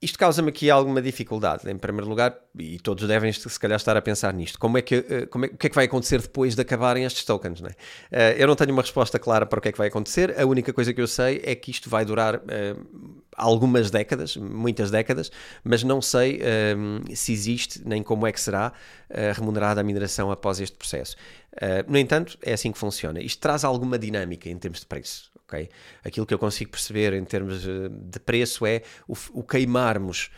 Isto 0.01 0.19
causa-me 0.19 0.49
aqui 0.49 0.69
alguma 0.69 1.01
dificuldade, 1.01 1.69
em 1.69 1.77
primeiro 1.77 2.07
lugar, 2.07 2.37
e 2.59 2.77
todos 2.79 3.07
devem 3.07 3.31
se 3.31 3.59
calhar 3.59 3.77
estar 3.77 3.95
a 3.95 4.01
pensar 4.01 4.33
nisto. 4.33 4.59
Como 4.59 4.77
é 4.77 4.81
que, 4.81 4.95
eh, 4.95 5.25
como 5.25 5.45
é, 5.45 5.47
o 5.47 5.57
que 5.57 5.67
é 5.67 5.69
que 5.69 5.75
vai 5.75 5.85
acontecer 5.85 6.21
depois 6.21 6.53
de 6.53 6.61
acabarem 6.61 7.05
estes 7.05 7.23
tokens? 7.23 7.61
Não 7.61 7.69
é? 7.69 7.75
Eh, 8.11 8.35
eu 8.37 8.47
não 8.47 8.55
tenho 8.55 8.71
uma 8.71 8.81
resposta 8.81 9.17
clara 9.17 9.45
para 9.45 9.57
o 9.57 9.61
que 9.61 9.69
é 9.69 9.71
que 9.71 9.77
vai 9.77 9.87
acontecer. 9.87 10.39
A 10.39 10.45
única 10.45 10.73
coisa 10.73 10.93
que 10.93 11.01
eu 11.01 11.07
sei 11.07 11.41
é 11.43 11.55
que 11.55 11.71
isto 11.71 11.89
vai 11.89 12.03
durar 12.03 12.35
uh, 12.35 13.21
algumas 13.35 13.91
décadas, 13.91 14.37
muitas 14.37 14.91
décadas, 14.91 15.31
mas 15.63 15.83
não 15.83 16.01
sei 16.01 16.39
uh, 16.39 17.15
se 17.15 17.33
existe 17.33 17.81
nem 17.85 18.01
como 18.01 18.25
é 18.25 18.31
que 18.31 18.39
será 18.39 18.71
uh, 19.09 19.13
remunerada 19.33 19.81
a 19.81 19.83
mineração 19.83 20.31
após 20.31 20.59
este 20.59 20.75
processo. 20.75 21.15
no 21.87 21.97
entanto, 21.97 22.37
é 22.41 22.53
assim 22.53 22.71
que 22.71 22.77
funciona. 22.77 23.21
Isto 23.21 23.39
traz 23.39 23.63
alguma 23.63 23.97
dinâmica 23.97 24.49
em 24.49 24.57
termos 24.57 24.81
de 24.81 24.85
preço 24.85 25.35
ok? 25.47 25.69
Aquilo 26.03 26.25
que 26.25 26.33
eu 26.33 26.39
consigo 26.39 26.71
perceber 26.71 27.13
em 27.13 27.23
termos 27.23 27.65
eh, 27.65 27.89
de 27.89 28.19
preço 28.19 28.65
é 28.65 28.81
o, 29.07 29.13
o 29.31 29.43
queimarmos 29.43 30.31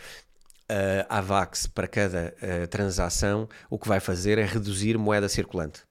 uh, 0.69 1.05
a 1.09 1.21
VAX 1.21 1.65
para 1.67 1.87
cada 1.87 2.35
uh, 2.41 2.67
transação, 2.67 3.47
o 3.69 3.79
que 3.79 3.87
vai 3.87 3.99
fazer 3.99 4.37
é 4.37 4.45
reduzir 4.45 4.97
moeda 4.97 5.29
circulante. 5.29 5.81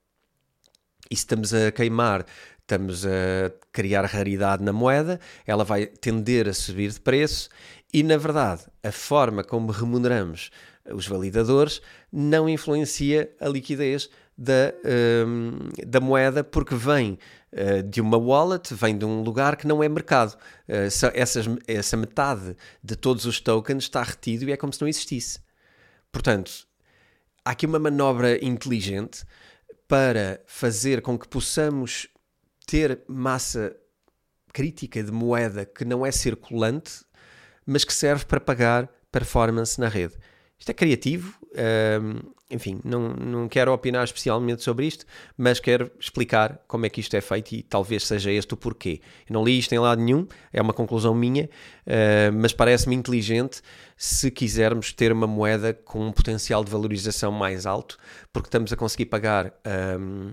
E 1.10 1.16
se 1.16 1.22
estamos 1.22 1.54
a 1.54 1.70
queimar, 1.70 2.26
estamos 2.66 3.06
a 3.06 3.52
criar 3.70 4.04
raridade 4.04 4.62
na 4.62 4.72
moeda, 4.72 5.20
ela 5.46 5.62
vai 5.62 5.86
tender 5.86 6.48
a 6.48 6.52
subir 6.52 6.90
de 6.90 7.00
preço 7.00 7.48
e, 7.94 8.02
na 8.02 8.16
verdade, 8.16 8.62
a 8.82 8.90
forma 8.90 9.44
como 9.44 9.70
remuneramos 9.70 10.50
os 10.92 11.06
validadores 11.06 11.80
não 12.12 12.48
influencia 12.48 13.32
a 13.40 13.48
liquidez 13.48 14.10
da, 14.36 14.74
um, 15.26 15.70
da 15.86 16.00
moeda 16.00 16.42
porque 16.42 16.74
vem 16.74 17.18
uh, 17.52 17.82
de 17.82 18.00
uma 18.00 18.18
wallet, 18.18 18.74
vem 18.74 18.98
de 18.98 19.04
um 19.04 19.22
lugar 19.22 19.56
que 19.56 19.66
não 19.66 19.82
é 19.82 19.88
mercado. 19.88 20.34
Uh, 20.68 20.88
essas, 21.14 21.46
essa 21.66 21.96
metade 21.96 22.56
de 22.82 22.96
todos 22.96 23.24
os 23.24 23.40
tokens 23.40 23.84
está 23.84 24.02
retido 24.02 24.44
e 24.48 24.52
é 24.52 24.56
como 24.56 24.72
se 24.72 24.80
não 24.80 24.88
existisse. 24.88 25.40
Portanto, 26.12 26.66
há 27.44 27.50
aqui 27.50 27.64
uma 27.64 27.78
manobra 27.78 28.44
inteligente 28.44 29.24
para 29.88 30.40
fazer 30.46 31.00
com 31.00 31.16
que 31.18 31.28
possamos 31.28 32.08
ter 32.66 33.00
massa 33.06 33.74
crítica 34.52 35.02
de 35.02 35.12
moeda 35.12 35.64
que 35.64 35.84
não 35.84 36.04
é 36.04 36.10
circulante, 36.10 37.04
mas 37.64 37.84
que 37.84 37.94
serve 37.94 38.24
para 38.24 38.40
pagar 38.40 38.88
performance 39.10 39.80
na 39.80 39.88
rede. 39.88 40.14
Isto 40.58 40.70
é 40.70 40.74
criativo, 40.74 41.38
um, 42.00 42.32
enfim, 42.50 42.80
não, 42.84 43.08
não 43.08 43.48
quero 43.48 43.72
opinar 43.72 44.04
especialmente 44.04 44.62
sobre 44.62 44.86
isto, 44.86 45.04
mas 45.36 45.60
quero 45.60 45.90
explicar 45.98 46.62
como 46.66 46.86
é 46.86 46.88
que 46.88 47.00
isto 47.00 47.14
é 47.14 47.20
feito 47.20 47.52
e 47.52 47.62
talvez 47.62 48.06
seja 48.06 48.30
este 48.30 48.54
o 48.54 48.56
porquê. 48.56 49.00
Eu 49.28 49.34
não 49.34 49.44
li 49.44 49.58
isto 49.58 49.74
em 49.74 49.78
lado 49.78 50.00
nenhum, 50.00 50.26
é 50.52 50.62
uma 50.62 50.72
conclusão 50.72 51.14
minha, 51.14 51.44
uh, 51.86 52.32
mas 52.32 52.52
parece-me 52.52 52.94
inteligente 52.94 53.60
se 53.96 54.30
quisermos 54.30 54.92
ter 54.92 55.12
uma 55.12 55.26
moeda 55.26 55.74
com 55.74 56.06
um 56.06 56.12
potencial 56.12 56.64
de 56.64 56.70
valorização 56.70 57.30
mais 57.30 57.66
alto, 57.66 57.98
porque 58.32 58.48
estamos 58.48 58.72
a 58.72 58.76
conseguir 58.76 59.06
pagar 59.06 59.52
um, 59.98 60.32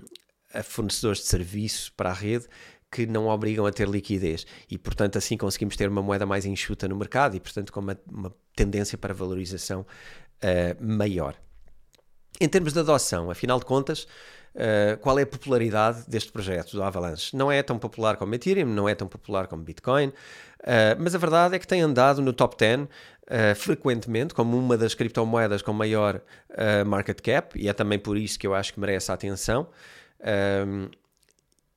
a 0.54 0.62
fornecedores 0.62 1.20
de 1.20 1.26
serviço 1.26 1.92
para 1.94 2.10
a 2.10 2.14
rede 2.14 2.46
que 2.94 3.06
não 3.06 3.26
obrigam 3.26 3.66
a 3.66 3.72
ter 3.72 3.88
liquidez 3.88 4.46
e, 4.70 4.78
portanto, 4.78 5.18
assim 5.18 5.36
conseguimos 5.36 5.76
ter 5.76 5.88
uma 5.88 6.00
moeda 6.00 6.24
mais 6.24 6.46
enxuta 6.46 6.86
no 6.86 6.94
mercado 6.94 7.36
e, 7.36 7.40
portanto, 7.40 7.72
com 7.72 7.80
uma, 7.80 7.98
uma 8.08 8.32
tendência 8.54 8.96
para 8.96 9.12
valorização 9.12 9.80
uh, 9.80 10.84
maior. 10.84 11.34
Em 12.40 12.48
termos 12.48 12.72
de 12.72 12.78
adoção, 12.78 13.32
afinal 13.32 13.58
de 13.58 13.64
contas, 13.64 14.04
uh, 14.54 14.96
qual 15.00 15.18
é 15.18 15.22
a 15.22 15.26
popularidade 15.26 16.04
deste 16.06 16.30
projeto 16.30 16.70
do 16.70 16.84
Avalanche? 16.84 17.36
Não 17.36 17.50
é 17.50 17.64
tão 17.64 17.80
popular 17.80 18.16
como 18.16 18.32
Ethereum, 18.32 18.66
não 18.66 18.88
é 18.88 18.94
tão 18.94 19.08
popular 19.08 19.48
como 19.48 19.64
Bitcoin, 19.64 20.08
uh, 20.08 20.12
mas 20.96 21.16
a 21.16 21.18
verdade 21.18 21.56
é 21.56 21.58
que 21.58 21.66
tem 21.66 21.80
andado 21.80 22.22
no 22.22 22.32
top 22.32 22.56
10 22.56 22.88
frequentemente 23.56 24.34
como 24.34 24.54
uma 24.54 24.76
das 24.76 24.94
criptomoedas 24.94 25.62
com 25.62 25.72
maior 25.72 26.20
market 26.86 27.22
cap 27.22 27.58
e 27.58 27.70
é 27.70 27.72
também 27.72 27.98
por 27.98 28.18
isso 28.18 28.38
que 28.38 28.46
eu 28.46 28.54
acho 28.54 28.74
que 28.74 28.78
merece 28.78 29.10
a 29.10 29.14
atenção. 29.14 29.66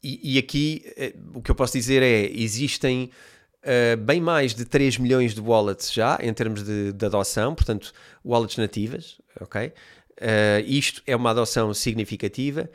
E, 0.03 0.35
e, 0.35 0.37
aqui 0.37 0.85
o 1.33 1.41
que 1.41 1.51
eu 1.51 1.55
posso 1.55 1.73
dizer 1.73 2.01
é: 2.01 2.31
existem 2.31 3.11
uh, 3.63 3.97
bem 3.97 4.21
mais 4.21 4.53
de 4.53 4.65
3 4.65 4.97
milhões 4.97 5.33
de 5.33 5.41
wallets 5.41 5.91
já, 5.91 6.17
em 6.21 6.33
termos 6.33 6.63
de, 6.63 6.93
de 6.93 7.05
adoção, 7.05 7.53
portanto, 7.53 7.91
wallets 8.23 8.57
nativas, 8.57 9.19
ok? 9.41 9.67
Uh, 9.67 10.63
isto 10.65 11.01
é 11.05 11.15
uma 11.15 11.29
adoção 11.29 11.73
significativa 11.73 12.69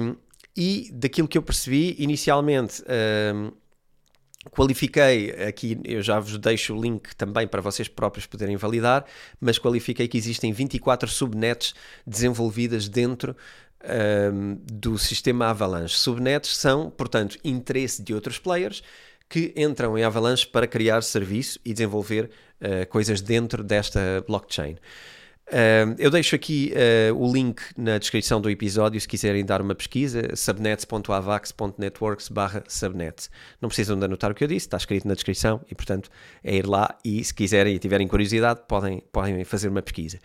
um, 0.00 0.16
e 0.56 0.90
daquilo 0.92 1.28
que 1.28 1.38
eu 1.38 1.42
percebi 1.42 1.94
inicialmente 1.98 2.82
um, 3.34 3.52
qualifiquei 4.50 5.30
aqui, 5.46 5.78
eu 5.84 6.02
já 6.02 6.18
vos 6.18 6.38
deixo 6.38 6.74
o 6.74 6.80
link 6.80 7.14
também 7.14 7.46
para 7.46 7.60
vocês 7.60 7.88
próprios 7.88 8.26
poderem 8.26 8.56
validar, 8.56 9.04
mas 9.40 9.58
qualifiquei 9.58 10.08
que 10.08 10.16
existem 10.16 10.52
24 10.52 11.08
subnets 11.08 11.74
desenvolvidas 12.06 12.88
dentro 12.88 13.36
um, 14.32 14.58
do 14.64 14.98
sistema 14.98 15.46
Avalanche. 15.46 15.96
Subnets 15.96 16.56
são, 16.56 16.90
portanto, 16.90 17.38
interesse 17.44 18.02
de 18.02 18.14
outros 18.14 18.38
players 18.38 18.82
que 19.28 19.52
entram 19.56 19.98
em 19.98 20.04
Avalanche 20.04 20.46
para 20.46 20.66
criar 20.66 21.02
serviço 21.02 21.58
e 21.64 21.72
desenvolver 21.72 22.30
uh, 22.60 22.86
coisas 22.88 23.20
dentro 23.20 23.64
desta 23.64 24.24
blockchain. 24.26 24.76
Uh, 25.48 25.94
eu 25.98 26.10
deixo 26.10 26.34
aqui 26.34 26.72
uh, 26.74 27.14
o 27.14 27.32
link 27.32 27.62
na 27.76 27.98
descrição 27.98 28.40
do 28.40 28.50
episódio 28.50 29.00
se 29.00 29.06
quiserem 29.06 29.44
dar 29.44 29.62
uma 29.62 29.76
pesquisa, 29.76 30.34
subnets.avax.networks 30.34 32.28
barra 32.28 32.64
subnets. 32.66 33.30
Não 33.60 33.68
precisam 33.68 33.96
de 33.96 34.04
anotar 34.04 34.32
o 34.32 34.34
que 34.34 34.42
eu 34.42 34.48
disse, 34.48 34.66
está 34.66 34.76
escrito 34.76 35.06
na 35.06 35.14
descrição 35.14 35.60
e, 35.70 35.74
portanto, 35.74 36.10
é 36.42 36.56
ir 36.56 36.66
lá 36.66 36.98
e 37.04 37.22
se 37.22 37.32
quiserem 37.32 37.76
e 37.76 37.78
tiverem 37.78 38.08
curiosidade, 38.08 38.62
podem, 38.66 39.02
podem 39.12 39.44
fazer 39.44 39.68
uma 39.68 39.82
pesquisa. 39.82 40.18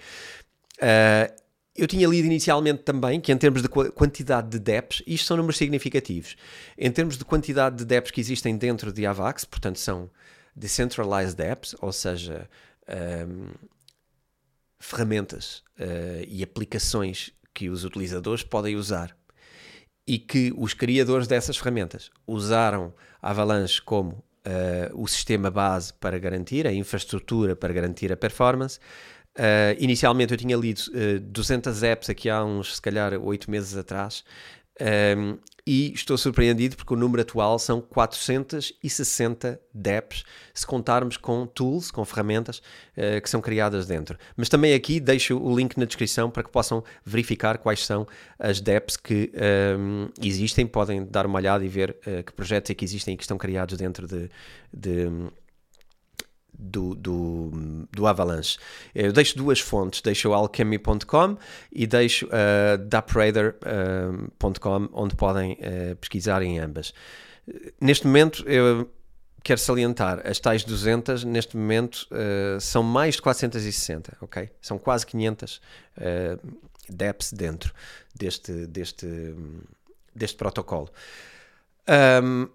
Uh, 0.78 1.41
eu 1.82 1.88
tinha 1.88 2.08
lido 2.08 2.28
inicialmente 2.28 2.84
também 2.84 3.20
que, 3.20 3.32
em 3.32 3.38
termos 3.38 3.62
de 3.62 3.68
quantidade 3.68 4.50
de 4.50 4.60
DEPs, 4.60 5.02
isto 5.08 5.26
são 5.26 5.36
números 5.36 5.58
significativos. 5.58 6.36
Em 6.78 6.92
termos 6.92 7.18
de 7.18 7.26
quantidade 7.26 7.78
de 7.78 7.86
DEPs 7.86 8.12
que 8.12 8.22
existem 8.22 8.56
dentro 8.56 8.94
de 8.94 9.04
AVAX, 9.06 9.46
portanto, 9.46 9.80
são 9.80 10.10
Decentralized 10.56 11.36
DEPs, 11.36 11.76
ou 11.82 11.92
seja, 11.92 12.48
um, 13.28 13.48
ferramentas 14.80 15.64
uh, 15.80 16.24
e 16.28 16.44
aplicações 16.44 17.32
que 17.54 17.68
os 17.70 17.84
utilizadores 17.84 18.44
podem 18.44 18.76
usar 18.76 19.16
e 20.08 20.20
que 20.20 20.54
os 20.58 20.74
criadores 20.74 21.28
dessas 21.28 21.58
ferramentas 21.58 22.12
usaram 22.28 22.94
Avalanche 23.22 23.82
como 23.82 24.24
uh, 24.46 25.02
o 25.02 25.08
sistema 25.08 25.50
base 25.50 25.94
para 25.94 26.18
garantir, 26.20 26.68
a 26.68 26.74
infraestrutura 26.74 27.56
para 27.56 27.74
garantir 27.74 28.12
a 28.12 28.18
performance. 28.18 28.80
Uh, 29.38 29.76
inicialmente 29.80 30.34
eu 30.34 30.38
tinha 30.38 30.58
lido 30.58 30.82
uh, 30.90 31.20
200 31.20 31.84
apps 31.84 32.10
aqui 32.10 32.30
há 32.30 32.44
uns, 32.44 32.76
se 32.76 32.82
calhar, 32.82 33.14
8 33.14 33.50
meses 33.50 33.78
atrás, 33.78 34.26
um, 34.80 35.38
e 35.66 35.94
estou 35.94 36.18
surpreendido 36.18 36.76
porque 36.76 36.94
o 36.94 36.98
número 36.98 37.22
atual 37.22 37.60
são 37.60 37.80
460 37.82 39.60
DEPs, 39.74 40.24
se 40.54 40.66
contarmos 40.66 41.18
com 41.18 41.46
tools, 41.46 41.92
com 41.92 42.04
ferramentas 42.04 42.58
uh, 42.98 43.22
que 43.22 43.30
são 43.30 43.40
criadas 43.42 43.86
dentro. 43.86 44.18
Mas 44.36 44.50
também 44.50 44.74
aqui 44.74 45.00
deixo 45.00 45.38
o 45.38 45.56
link 45.56 45.78
na 45.78 45.86
descrição 45.86 46.32
para 46.32 46.44
que 46.44 46.50
possam 46.50 46.84
verificar 47.06 47.58
quais 47.60 47.86
são 47.86 48.08
as 48.40 48.60
DEPs 48.60 48.98
que 48.98 49.32
um, 49.78 50.10
existem, 50.22 50.66
podem 50.66 51.06
dar 51.06 51.26
uma 51.26 51.38
olhada 51.38 51.64
e 51.64 51.68
ver 51.68 51.96
uh, 52.08 52.24
que 52.24 52.34
projetos 52.34 52.72
é 52.72 52.74
que 52.74 52.84
existem 52.84 53.14
e 53.14 53.18
que 53.18 53.24
estão 53.24 53.38
criados 53.38 53.78
dentro 53.78 54.08
de, 54.08 54.30
de 54.74 55.10
do, 56.54 56.96
do, 56.96 57.88
do 57.92 58.08
Avalanche. 58.08 58.58
Eu 58.94 59.12
deixo 59.12 59.38
duas 59.38 59.60
fontes, 59.60 60.02
deixo 60.02 60.30
o 60.30 60.34
alchemy.com 60.34 61.38
e 61.72 61.88
deixo 61.88 62.28
uh, 62.28 62.78
dapraider.com, 62.86 64.86
uh, 64.86 64.90
onde 64.94 65.16
podem 65.16 65.54
uh, 65.54 65.96
pesquisar 65.96 66.42
em 66.42 66.60
ambas. 66.60 66.94
Neste 67.80 68.06
momento, 68.06 68.48
eu 68.48 68.90
quero 69.44 69.60
salientar, 69.60 70.22
as 70.26 70.40
tais 70.40 70.64
200, 70.64 71.24
neste 71.24 71.58
momento, 71.58 72.08
uh, 72.12 72.60
são 72.60 72.84
mais 72.84 73.16
de 73.16 73.22
460, 73.22 74.18
ok? 74.22 74.50
São 74.62 74.78
quase 74.78 75.06
500 75.06 75.58
uh, 75.58 75.62
DEPs 76.90 77.34
dentro 77.34 77.74
deste, 78.14 78.68
deste, 78.68 79.08
deste 80.16 80.38
protocolo. 80.38 80.90
Um, 82.24 82.48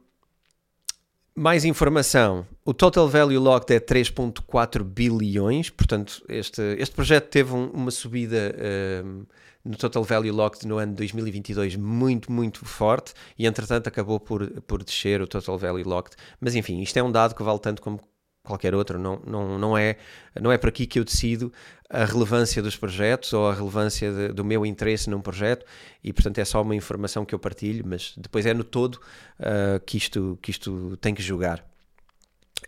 mais 1.37 1.67
informação. 1.67 2.47
O 2.65 2.73
total 2.73 3.09
value 3.09 3.39
locked 3.39 3.73
é 3.75 3.79
3.4 3.79 4.83
bilhões, 4.83 5.69
portanto, 5.69 6.25
este, 6.29 6.63
este 6.79 6.95
projeto 6.95 7.29
teve 7.29 7.53
um, 7.53 7.67
uma 7.67 7.91
subida 7.91 8.55
um, 9.05 9.27
no 9.63 9.77
total 9.77 10.03
value 10.03 10.33
locked 10.33 10.67
no 10.67 10.79
ano 10.79 10.93
de 10.93 10.99
2022 10.99 11.77
muito, 11.77 12.33
muito 12.33 12.65
forte 12.65 13.13
e, 13.39 13.47
entretanto, 13.47 13.87
acabou 13.87 14.19
por, 14.19 14.49
por 14.63 14.83
descer 14.83 15.21
o 15.21 15.27
total 15.27 15.59
value 15.59 15.87
locked. 15.87 16.17
Mas, 16.41 16.55
enfim, 16.55 16.81
isto 16.81 16.97
é 16.97 17.03
um 17.03 17.13
dado 17.13 17.35
que 17.35 17.43
vale 17.43 17.59
tanto 17.59 17.83
como 17.83 18.01
qualquer 18.47 18.75
outro, 18.75 18.99
não, 18.99 19.21
não, 19.27 19.59
não, 19.59 19.79
é, 19.79 19.97
não 20.41 20.51
é 20.51 20.57
por 20.57 20.69
aqui 20.69 20.87
que 20.87 20.99
eu 20.99 21.05
decido 21.05 21.53
a 21.89 22.05
relevância 22.05 22.63
dos 22.63 22.77
projetos 22.77 23.33
ou 23.33 23.49
a 23.49 23.55
relevância 23.55 24.11
de, 24.13 24.29
do 24.29 24.45
meu 24.45 24.65
interesse 24.65 25.09
num 25.09 25.21
projeto 25.21 25.65
e 26.03 26.13
portanto 26.13 26.39
é 26.39 26.45
só 26.45 26.63
uma 26.63 26.75
informação 26.75 27.25
que 27.25 27.35
eu 27.35 27.39
partilho, 27.39 27.85
mas 27.87 28.15
depois 28.17 28.47
é 28.47 28.55
no 28.55 28.65
todo 28.65 28.95
uh, 28.95 29.81
que, 29.85 29.97
isto, 29.97 30.39
que 30.43 30.51
isto 30.51 30.97
tem 31.01 31.15
que 31.15 31.23
jogar. 31.23 31.65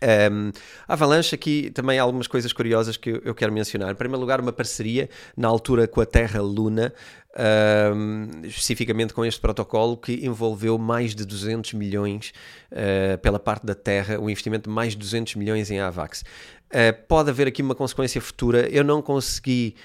Um, 0.01 0.51
Avalanche 0.87 1.35
aqui 1.35 1.71
também 1.71 1.99
há 1.99 2.03
algumas 2.03 2.27
coisas 2.27 2.53
curiosas 2.53 2.95
que 2.95 3.21
eu, 3.23 3.35
quero 3.35 3.51
mencionar. 3.51 3.91
Em 3.91 3.95
primeiro 3.95 4.21
lugar, 4.21 4.39
uma 4.39 4.53
parceria 4.53 5.09
na 5.35 5.47
altura 5.47 5.87
com 5.87 5.99
a 5.99 6.05
Terra 6.05 6.41
Luna, 6.41 6.93
especificamente 8.43 9.13
com 9.13 9.25
este 9.25 9.39
protocolo 9.39 9.97
que 9.97 10.25
envolveu 10.25 10.77
mais 10.77 11.15
de 11.15 11.25
200 11.25 11.73
milhões 11.73 12.33
uh, 12.71 13.17
pela 13.19 13.39
parte 13.39 13.65
da 13.65 13.75
Terra, 13.75 14.19
um 14.19 14.29
investimento 14.29 14.69
de 14.69 14.75
mais 14.75 14.93
de 14.93 14.99
200 14.99 15.35
milhões 15.35 15.71
em 15.71 15.79
AVAX. 15.79 16.23
Uh, 16.67 17.05
pode 17.07 17.29
haver 17.29 17.47
aqui 17.47 17.61
uma 17.61 17.75
consequência 17.75 18.19
futura. 18.21 18.67
Eu 18.69 18.83
não 18.83 19.01
consegui 19.01 19.75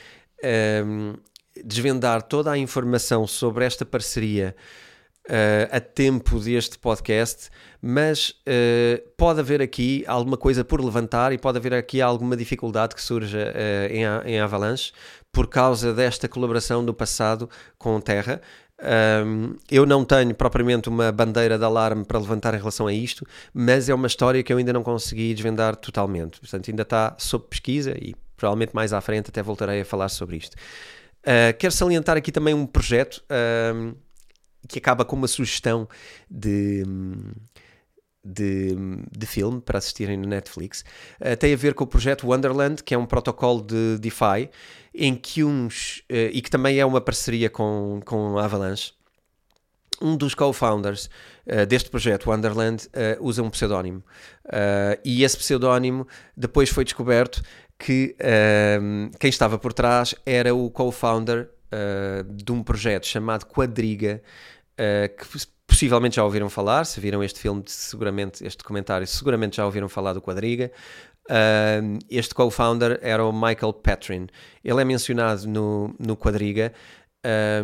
desvendar 1.65 2.21
toda 2.23 2.51
a 2.51 2.59
informação 2.59 3.27
sobre 3.27 3.65
esta 3.65 3.85
parceria 3.85 4.55
uh, 5.29 5.77
a 5.77 5.81
tempo 5.81 6.39
deste 6.39 6.79
podcast, 6.79 7.51
mas 7.81 8.31
uh, 8.31 9.03
pode 9.17 9.41
haver 9.41 9.61
aqui 9.63 10.05
alguma 10.07 10.37
coisa 10.37 10.65
por 10.65 10.83
levantar 10.83 11.33
e 11.33 11.39
pode 11.39 11.59
haver 11.59 11.75
aqui 11.75 12.01
alguma 12.01 12.37
dificuldade 12.37 12.95
que 12.95 13.03
surja 13.03 13.53
uh, 13.53 13.93
em, 13.93 14.33
em 14.33 14.41
Avalanche 14.41 14.93
por 15.35 15.49
causa 15.49 15.93
desta 15.93 16.29
colaboração 16.29 16.85
do 16.85 16.95
passado 16.95 17.51
com 17.77 18.01
Terra. 18.01 18.41
Um, 19.27 19.57
eu 19.69 19.85
não 19.85 20.05
tenho 20.05 20.33
propriamente 20.35 20.89
uma 20.89 21.11
bandeira 21.11 21.59
de 21.59 21.65
alarme 21.65 22.05
para 22.05 22.19
levantar 22.19 22.55
em 22.55 22.59
relação 22.59 22.87
a 22.87 22.93
isto, 22.93 23.27
mas 23.53 23.89
é 23.89 23.95
uma 23.95 24.07
história 24.07 24.43
que 24.43 24.53
eu 24.53 24.57
ainda 24.57 24.73
não 24.73 24.85
consegui 24.85 25.35
desvendar 25.35 25.75
totalmente. 25.75 26.39
Portanto, 26.41 26.71
ainda 26.71 26.83
está 26.83 27.17
sob 27.19 27.47
pesquisa 27.51 27.97
e 28.01 28.15
provavelmente 28.37 28.75
mais 28.75 28.93
à 28.93 29.01
frente 29.01 29.29
até 29.29 29.43
voltarei 29.43 29.81
a 29.81 29.85
falar 29.85 30.09
sobre 30.09 30.37
isto. 30.37 30.55
Uh, 30.55 31.57
quero 31.59 31.73
salientar 31.73 32.17
aqui 32.17 32.31
também 32.31 32.55
um 32.55 32.65
projeto 32.65 33.23
que 34.69 34.79
acaba 34.79 35.05
com 35.05 35.17
uma 35.17 35.29
sugestão 35.29 35.89
de, 36.31 36.85
de, 38.25 38.75
de 39.11 39.27
filme 39.27 39.61
para 39.61 39.79
assistirem 39.79 40.17
no 40.17 40.27
Netflix. 40.27 40.85
Uh, 41.21 41.37
tem 41.37 41.53
a 41.53 41.57
ver 41.57 41.75
com 41.75 41.85
o 41.85 41.87
projeto 41.87 42.27
Wonderland, 42.27 42.83
que 42.83 42.95
é 42.95 42.99
um 42.99 43.07
protocolo 43.07 43.61
de 43.63 43.99
DeFi, 43.99 44.49
em 44.95 45.15
que 45.15 45.45
uns, 45.45 45.99
uh, 46.11 46.31
e 46.33 46.41
que 46.41 46.51
também 46.51 46.79
é 46.79 46.87
uma 46.87 47.01
parceria 47.01 47.51
com, 47.51 48.01
com 48.05 48.39
a 48.39 48.45
Avalanche, 48.45 48.93
um 50.01 50.17
dos 50.17 50.35
co-founders 50.35 51.11
uh, 51.47 51.67
deste 51.67 51.91
projeto, 51.91 52.31
Wonderland, 52.31 52.89
usa 53.21 53.43
um 53.43 53.51
pseudónimo. 53.51 54.03
E 55.05 55.23
esse 55.23 55.37
pseudónimo 55.37 56.07
depois 56.37 56.69
foi 56.69 56.85
descoberto 56.85 57.43
que 57.79 58.17
quem 59.19 59.29
estava 59.29 59.59
por 59.59 59.73
trás 59.73 60.15
era 60.27 60.55
o 60.55 60.71
co-founder 60.71 61.49
de 62.27 62.53
um 62.53 62.63
projeto 62.63 63.07
chamado 63.07 63.47
Quadriga, 63.47 64.23
uh, 64.75 65.17
que 65.17 65.27
possivelmente 65.67 66.17
já 66.17 66.25
ouviram 66.25 66.49
falar, 66.49 66.85
se 66.85 67.01
viram 67.01 67.23
este 67.23 67.41
filme, 67.41 67.63
seguramente, 67.67 68.45
este 68.47 68.59
documentário, 68.59 69.07
seguramente 69.07 69.57
já 69.57 69.65
ouviram 69.65 69.89
falar 69.89 70.13
do 70.13 70.21
Quadriga. 70.21 70.71
Uh, 71.25 71.99
este 72.11 72.35
co-founder 72.35 72.99
era 73.03 73.25
o 73.25 73.33
Michael 73.33 73.73
Petrin. 73.73 74.27
Ele 74.63 74.81
é 74.81 74.85
mencionado 74.85 75.47
no, 75.49 75.95
no 75.99 76.17
Quadriga. 76.17 76.73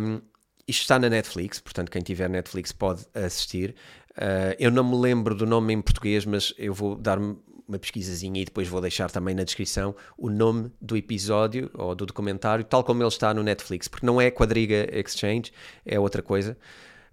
Um, 0.01 0.21
isto 0.67 0.81
está 0.81 0.97
na 0.97 1.09
Netflix, 1.09 1.59
portanto, 1.59 1.91
quem 1.91 2.01
tiver 2.01 2.29
Netflix 2.29 2.71
pode 2.71 3.05
assistir. 3.13 3.75
Uh, 4.11 4.55
eu 4.59 4.71
não 4.71 4.83
me 4.83 4.97
lembro 4.97 5.35
do 5.35 5.45
nome 5.45 5.73
em 5.73 5.81
português, 5.81 6.25
mas 6.25 6.53
eu 6.57 6.73
vou 6.73 6.95
dar 6.95 7.19
uma 7.19 7.79
pesquisazinha 7.79 8.41
e 8.41 8.45
depois 8.45 8.67
vou 8.67 8.81
deixar 8.81 9.09
também 9.09 9.33
na 9.33 9.43
descrição 9.43 9.95
o 10.17 10.29
nome 10.29 10.71
do 10.81 10.97
episódio 10.97 11.69
ou 11.73 11.95
do 11.95 12.05
documentário, 12.05 12.65
tal 12.65 12.83
como 12.83 13.01
ele 13.01 13.07
está 13.07 13.33
no 13.33 13.43
Netflix, 13.43 13.87
porque 13.87 14.05
não 14.05 14.19
é 14.19 14.29
Quadriga 14.29 14.87
Exchange, 14.91 15.53
é 15.85 15.99
outra 15.99 16.21
coisa 16.21 16.57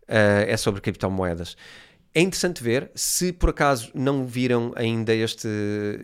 é 0.09 0.57
sobre 0.57 0.81
criptomoedas. 0.81 1.57
É 2.14 2.21
interessante 2.21 2.62
ver, 2.62 2.90
se 2.94 3.33
por 3.33 3.51
acaso 3.51 3.90
não 3.94 4.27
viram 4.27 4.73
ainda 4.75 5.14
este, 5.14 5.49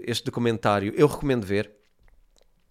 este 0.07 0.25
documentário, 0.25 0.93
eu 0.97 1.07
recomendo 1.07 1.45
ver. 1.45 1.73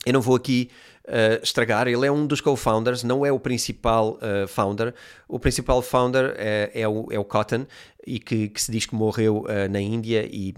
Eu 0.05 0.13
não 0.13 0.21
vou 0.21 0.35
aqui 0.35 0.69
uh, 1.05 1.41
estragar, 1.41 1.87
ele 1.87 2.05
é 2.05 2.11
um 2.11 2.27
dos 2.27 2.41
co-founders, 2.41 3.03
não 3.03 3.25
é 3.25 3.31
o 3.31 3.39
principal 3.39 4.17
uh, 4.17 4.47
founder. 4.47 4.93
O 5.27 5.39
principal 5.39 5.81
founder 5.81 6.35
é, 6.37 6.71
é, 6.73 6.87
o, 6.87 7.07
é 7.11 7.17
o 7.17 7.23
Cotton, 7.23 7.65
e 8.05 8.19
que, 8.19 8.49
que 8.49 8.61
se 8.61 8.71
diz 8.71 8.85
que 8.85 8.95
morreu 8.95 9.43
uh, 9.43 9.69
na 9.69 9.79
Índia 9.79 10.27
e, 10.29 10.53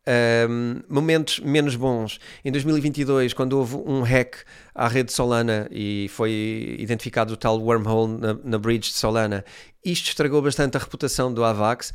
Um, 0.06 0.82
momentos 0.88 1.40
menos 1.40 1.76
bons. 1.76 2.18
Em 2.44 2.52
2022, 2.52 3.32
quando 3.32 3.54
houve 3.54 3.76
um 3.76 4.02
hack 4.02 4.44
à 4.74 4.86
rede 4.86 5.12
Solana 5.12 5.66
e 5.70 6.08
foi 6.10 6.76
identificado 6.78 7.32
o 7.32 7.36
tal 7.36 7.58
wormhole 7.58 8.18
na, 8.18 8.34
na 8.44 8.58
bridge 8.58 8.90
de 8.90 8.96
Solana, 8.96 9.44
isto 9.84 10.08
estragou 10.08 10.42
bastante 10.42 10.76
a 10.76 10.80
reputação 10.80 11.32
do 11.32 11.42
AVAX. 11.42 11.92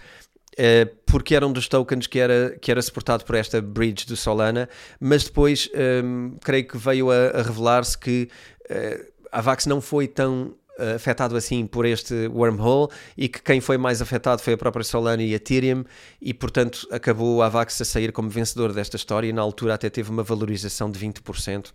Uh, 0.54 0.90
porque 1.06 1.36
era 1.36 1.48
um 1.48 1.54
dos 1.54 1.68
tokens 1.70 2.06
que 2.08 2.20
era, 2.20 2.58
que 2.60 2.70
era 2.70 2.82
suportado 2.82 3.24
por 3.24 3.36
esta 3.36 3.62
bridge 3.62 4.06
do 4.06 4.18
Solana, 4.18 4.68
mas 5.00 5.24
depois 5.24 5.70
um, 6.04 6.36
creio 6.42 6.68
que 6.68 6.78
veio 6.78 7.10
a, 7.12 7.28
a 7.28 7.42
revelar-se 7.44 7.98
que 7.98 8.28
uh, 8.70 9.06
a 9.32 9.40
AVAX 9.40 9.68
não 9.68 9.80
foi 9.80 10.08
tão 10.08 10.54
eh, 10.54 10.59
afetado 10.96 11.36
assim 11.36 11.66
por 11.66 11.86
este 11.86 12.28
wormhole 12.28 12.90
e 13.18 13.28
que 13.28 13.42
quem 13.42 13.62
foi 13.62 13.78
mais 13.78 14.02
afetado 14.02 14.42
foi 14.42 14.54
a 14.54 14.58
própria 14.58 14.84
Solana 14.84 15.22
e 15.24 15.34
a 15.34 15.36
Ethereum 15.36 15.84
e 16.22 16.34
portanto 16.34 16.88
acabou 16.92 17.42
a 17.42 17.48
Avax 17.48 17.82
a 17.82 17.86
sair 17.86 18.12
como 18.12 18.30
vencedor 18.30 18.74
desta 18.74 18.96
história 18.96 19.28
e 19.28 19.34
na 19.34 19.42
altura 19.42 19.74
até 19.74 19.90
teve 19.90 20.10
uma 20.10 20.24
valorização 20.24 20.90
de 20.92 21.00
20%, 21.00 21.72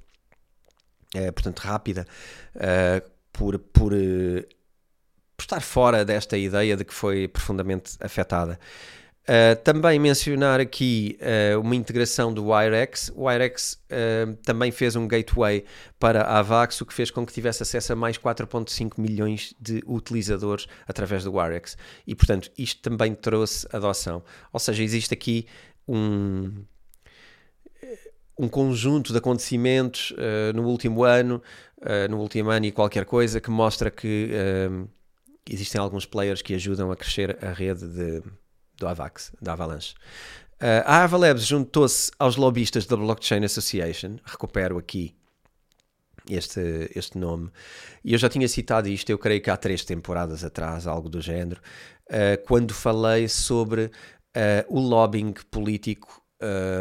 é, 1.14 1.31
portanto 1.31 1.61
rápida, 1.61 2.07
uh, 2.57 3.11
por, 3.33 3.59
por, 3.59 3.93
uh, 3.93 4.43
por 5.37 5.43
estar 5.43 5.61
fora 5.61 6.05
desta 6.05 6.37
ideia 6.37 6.77
de 6.77 6.85
que 6.85 6.95
foi 6.95 7.29
profundamente 7.29 7.97
afetada. 8.01 8.59
Uh, 9.25 9.57
também 9.65 9.99
mencionar 9.99 10.61
aqui 10.61 11.19
uh, 11.19 11.59
uma 11.59 11.75
integração 11.75 12.33
do 12.33 12.51
WireX. 12.51 13.11
O 13.15 13.25
WireX 13.25 13.73
uh, 13.73 14.35
também 14.45 14.71
fez 14.71 14.97
um 14.97 15.09
gateway 15.09 15.65
para 15.99 16.21
a 16.25 16.41
Avax, 16.41 16.83
o 16.83 16.87
que 16.87 16.93
fez 16.93 17.11
com 17.11 17.25
que 17.25 17.33
tivesse 17.33 17.63
acesso 17.63 17.95
a 17.95 17.97
mais 17.97 18.19
4,5 18.19 19.01
milhões 19.01 19.55
de 19.59 19.83
utilizadores 19.87 20.67
através 20.87 21.25
do 21.25 21.33
WireX. 21.33 21.75
E, 22.07 22.15
portanto, 22.15 22.51
isto 22.59 22.83
também 22.83 23.15
trouxe 23.15 23.67
adoção. 23.73 24.23
Ou 24.53 24.61
seja, 24.61 24.83
existe 24.83 25.15
aqui 25.15 25.47
um, 25.89 26.63
um 28.39 28.47
conjunto 28.47 29.11
de 29.11 29.17
acontecimentos 29.17 30.13
no 30.55 30.67
último 30.67 31.03
ano, 31.03 31.43
no 32.11 32.19
último 32.19 32.51
ano 32.51 32.67
e 32.67 32.73
qualquer 32.73 33.07
coisa, 33.07 33.41
que 33.41 33.51
mostra 33.51 33.91
que 33.91 34.31
existem 35.49 35.81
alguns 35.81 36.05
players 36.05 36.43
que 36.43 36.55
ajudam 36.55 36.91
a 36.91 36.97
crescer 36.97 37.39
a 37.43 37.53
rede 37.53 37.87
de 37.87 38.23
do 38.79 38.87
AVAX, 38.87 39.33
da 39.41 39.53
Avalanche. 39.53 39.95
Uh, 40.55 40.83
a 40.85 41.05
Avalabs 41.05 41.45
juntou-se 41.45 42.11
aos 42.19 42.37
lobistas 42.37 42.87
da 42.87 42.97
Blockchain 42.97 43.45
Association, 43.45 44.17
recupero 44.25 44.79
aqui 44.79 45.15
este, 46.29 46.91
este 46.95 47.19
nome, 47.19 47.51
e 48.05 48.13
eu 48.13 48.19
já 48.19 48.29
tinha 48.29 48.49
citado 48.49 48.89
isto, 48.89 49.11
eu 49.11 49.19
creio 49.19 49.43
que 49.43 49.51
há 49.51 49.57
três 49.57 49.85
temporadas 49.85 50.45
atrás, 50.45 50.87
algo 50.87 51.09
do 51.09 51.21
género, 51.21 51.61
uh, 52.09 52.43
quando 52.47 52.73
falei 52.73 53.29
sobre 53.29 53.85
uh, 53.85 53.91
o 54.69 54.81
lobbying 54.81 55.35
político 55.51 56.25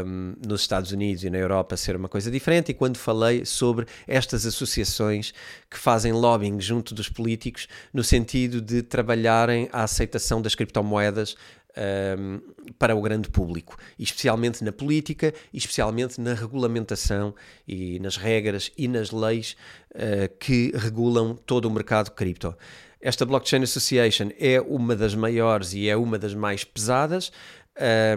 um, 0.06 0.36
nos 0.45 0.62
Estados 0.62 0.91
Unidos 0.91 1.23
e 1.23 1.29
na 1.29 1.38
Europa 1.38 1.77
ser 1.77 1.95
uma 1.95 2.10
coisa 2.10 2.29
diferente, 2.29 2.71
e 2.71 2.73
quando 2.73 2.97
falei 2.97 3.45
sobre 3.45 3.86
estas 4.08 4.45
associações 4.45 5.34
que 5.69 5.77
fazem 5.77 6.12
lobbying 6.12 6.60
junto 6.60 6.93
dos 6.93 7.10
políticos 7.10 7.67
no 7.93 8.03
sentido 8.03 8.62
de 8.62 8.82
trabalharem 8.82 9.69
a 9.71 9.84
aceitação 9.84 10.41
das 10.41 10.56
criptomoedas 10.56 11.36
um, 11.77 12.41
para 12.77 12.95
o 12.95 13.01
grande 13.01 13.29
público, 13.29 13.77
especialmente 13.97 14.63
na 14.63 14.71
política, 14.71 15.33
especialmente 15.53 16.19
na 16.19 16.33
regulamentação 16.33 17.33
e 17.67 17.99
nas 17.99 18.17
regras 18.17 18.71
e 18.77 18.88
nas 18.88 19.12
leis 19.12 19.55
uh, 19.91 20.36
que 20.39 20.71
regulam 20.75 21.36
todo 21.36 21.65
o 21.65 21.71
mercado 21.71 22.12
cripto. 22.12 22.55
Esta 23.01 23.25
Blockchain 23.25 23.63
Association 23.63 24.29
é 24.39 24.62
uma 24.62 24.95
das 24.95 25.13
maiores 25.13 25.73
e 25.73 25.89
é 25.89 25.97
uma 25.97 26.17
das 26.17 26.33
mais 26.33 26.63
pesadas, 26.63 27.31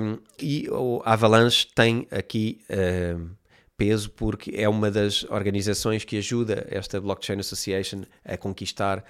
um, 0.01 0.19
e 0.38 0.69
a 1.05 1.14
Avalanche 1.14 1.66
tem 1.75 2.07
aqui 2.11 2.61
um, 2.71 3.31
peso 3.77 4.11
porque 4.11 4.53
é 4.55 4.69
uma 4.69 4.90
das 4.90 5.25
organizações 5.25 6.05
que 6.05 6.19
ajuda 6.19 6.66
esta 6.71 7.01
Blockchain 7.01 7.38
Association 7.40 8.03
a 8.25 8.37
conquistar 8.37 9.05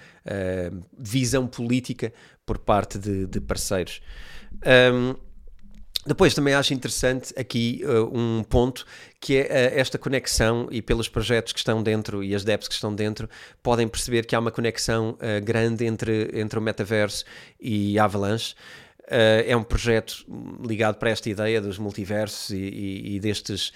visão 0.97 1.47
política 1.47 2.11
por 2.45 2.57
parte 2.57 2.97
de, 2.97 3.25
de 3.27 3.39
parceiros. 3.39 4.01
Um, 4.65 5.15
depois 6.07 6.33
também 6.33 6.53
acho 6.53 6.73
interessante 6.73 7.33
aqui 7.37 7.81
uh, 7.83 8.17
um 8.17 8.41
ponto 8.41 8.85
que 9.19 9.35
é 9.35 9.41
uh, 9.41 9.79
esta 9.79 9.97
conexão 9.97 10.69
e 10.71 10.81
pelos 10.81 11.09
projetos 11.09 11.51
que 11.51 11.59
estão 11.59 11.83
dentro 11.83 12.23
e 12.23 12.33
as 12.33 12.45
dApps 12.45 12.69
que 12.69 12.73
estão 12.73 12.95
dentro 12.95 13.29
podem 13.61 13.87
perceber 13.89 14.25
que 14.25 14.33
há 14.33 14.39
uma 14.39 14.49
conexão 14.49 15.17
uh, 15.21 15.43
grande 15.43 15.85
entre, 15.85 16.31
entre 16.33 16.57
o 16.57 16.61
metaverso 16.61 17.25
e 17.59 17.99
Avalanche. 17.99 18.55
é 19.09 19.55
um 19.55 19.63
projeto 19.63 20.25
ligado 20.65 20.95
para 20.95 21.09
esta 21.09 21.29
ideia 21.29 21.61
dos 21.61 21.77
multiversos 21.77 22.49
e, 22.51 22.57
e, 22.57 23.15
e 23.15 23.19
destes 23.19 23.71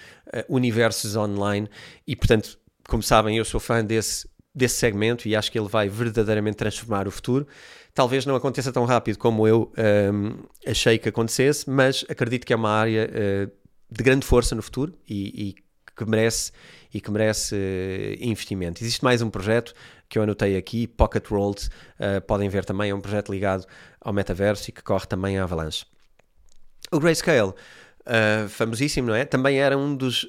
universos 0.48 1.16
online 1.16 1.68
e 2.06 2.16
portanto, 2.16 2.58
como 2.88 3.02
sabem, 3.02 3.36
eu 3.36 3.44
sou 3.44 3.60
fã 3.60 3.84
desse, 3.84 4.28
desse 4.54 4.76
segmento 4.76 5.28
e 5.28 5.36
acho 5.36 5.50
que 5.50 5.58
ele 5.58 5.68
vai 5.68 5.88
verdadeiramente 5.88 6.56
transformar 6.56 7.06
o 7.06 7.10
futuro. 7.10 7.46
Talvez 7.94 8.24
não 8.24 8.34
aconteça 8.34 8.72
tão 8.72 8.84
rápido 8.84 9.18
como 9.18 9.46
eu 9.46 9.70
um, 10.12 10.44
achei 10.66 10.98
que 10.98 11.08
acontecesse, 11.08 11.68
mas 11.68 12.04
acredito 12.08 12.46
que 12.46 12.52
é 12.52 12.56
uma 12.56 12.70
área 12.70 13.08
uh, 13.08 13.52
de 13.90 14.02
grande 14.02 14.24
força 14.24 14.54
no 14.54 14.62
futuro 14.62 14.94
e, 15.06 15.48
e 15.48 15.54
que 15.94 16.04
merece 16.06 16.52
e 16.92 17.00
que 17.00 17.10
merece 17.10 17.54
uh, 17.54 18.24
investimento. 18.24 18.82
Existe 18.82 19.02
mais 19.02 19.22
um 19.22 19.30
projeto 19.30 19.74
que 20.08 20.18
eu 20.18 20.22
anotei 20.22 20.56
aqui, 20.56 20.86
Pocket 20.86 21.26
Rolled, 21.28 21.68
uh, 21.98 22.20
podem 22.26 22.48
ver 22.48 22.64
também, 22.64 22.90
é 22.90 22.94
um 22.94 23.00
projeto 23.00 23.32
ligado 23.32 23.66
ao 24.00 24.12
metaverso 24.12 24.68
e 24.68 24.72
que 24.72 24.82
corre 24.82 25.06
também 25.06 25.38
a 25.38 25.44
Avalanche. 25.44 25.86
O 26.90 27.00
Grayscale, 27.00 27.50
uh, 27.50 28.48
famosíssimo, 28.48 29.08
não 29.08 29.14
é? 29.14 29.24
Também 29.24 29.58
era 29.58 29.76
um, 29.78 29.96
dos, 29.96 30.28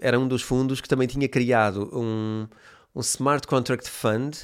era 0.00 0.18
um 0.18 0.26
dos 0.26 0.42
fundos 0.42 0.80
que 0.80 0.88
também 0.88 1.06
tinha 1.06 1.28
criado 1.28 1.88
um, 1.92 2.48
um 2.94 3.00
Smart 3.00 3.46
Contract 3.46 3.88
Fund 3.88 4.36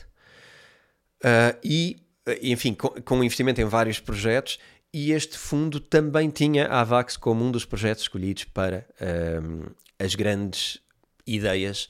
e 1.65 1.97
enfim, 2.43 2.75
com, 2.75 2.89
com 2.89 3.23
investimento 3.23 3.61
em 3.61 3.65
vários 3.65 4.01
projetos, 4.01 4.59
e 4.93 5.13
este 5.13 5.37
fundo 5.37 5.79
também 5.79 6.31
tinha 6.31 6.67
a 6.69 6.81
Avax 6.81 7.17
como 7.17 7.45
um 7.45 7.51
dos 7.51 7.65
projetos 7.65 8.05
escolhidos 8.05 8.45
para 8.45 8.87
um, 9.01 9.05
ehm, 9.05 9.67
as 9.99 10.15
grandes 10.15 10.81
ideias 11.27 11.89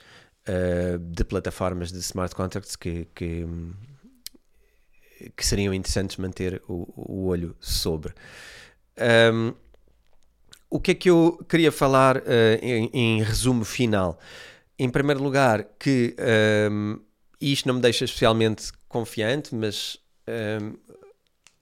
uh, 0.49 0.99
de 0.99 1.25
plataformas 1.25 1.93
de 1.93 1.99
smart 1.99 2.35
contracts 2.35 2.75
que, 2.75 3.07
que, 3.15 3.47
que 5.37 5.47
seriam 5.47 5.73
interessantes 5.73 6.17
manter 6.17 6.61
o, 6.69 6.93
o 6.97 7.27
olho 7.27 7.55
sobre. 7.61 8.13
Um, 8.99 9.49
ehm, 9.49 9.55
o 10.69 10.81
que 10.81 10.91
é 10.91 10.95
que 10.95 11.09
eu 11.09 11.45
queria 11.49 11.71
falar 11.71 12.17
uh, 12.17 12.23
em, 12.61 12.91
em, 12.93 13.23
resumo 13.23 13.65
final? 13.65 14.19
Em 14.77 14.91
primeiro 14.91 15.23
lugar, 15.23 15.65
que 15.79 16.17
um, 16.19 16.93
ehm, 16.95 17.01
isto 17.41 17.69
não 17.69 17.77
me 17.77 17.81
deixa 17.81 18.05
especialmente 18.05 18.73
confiante, 18.89 19.55
mas 19.55 19.97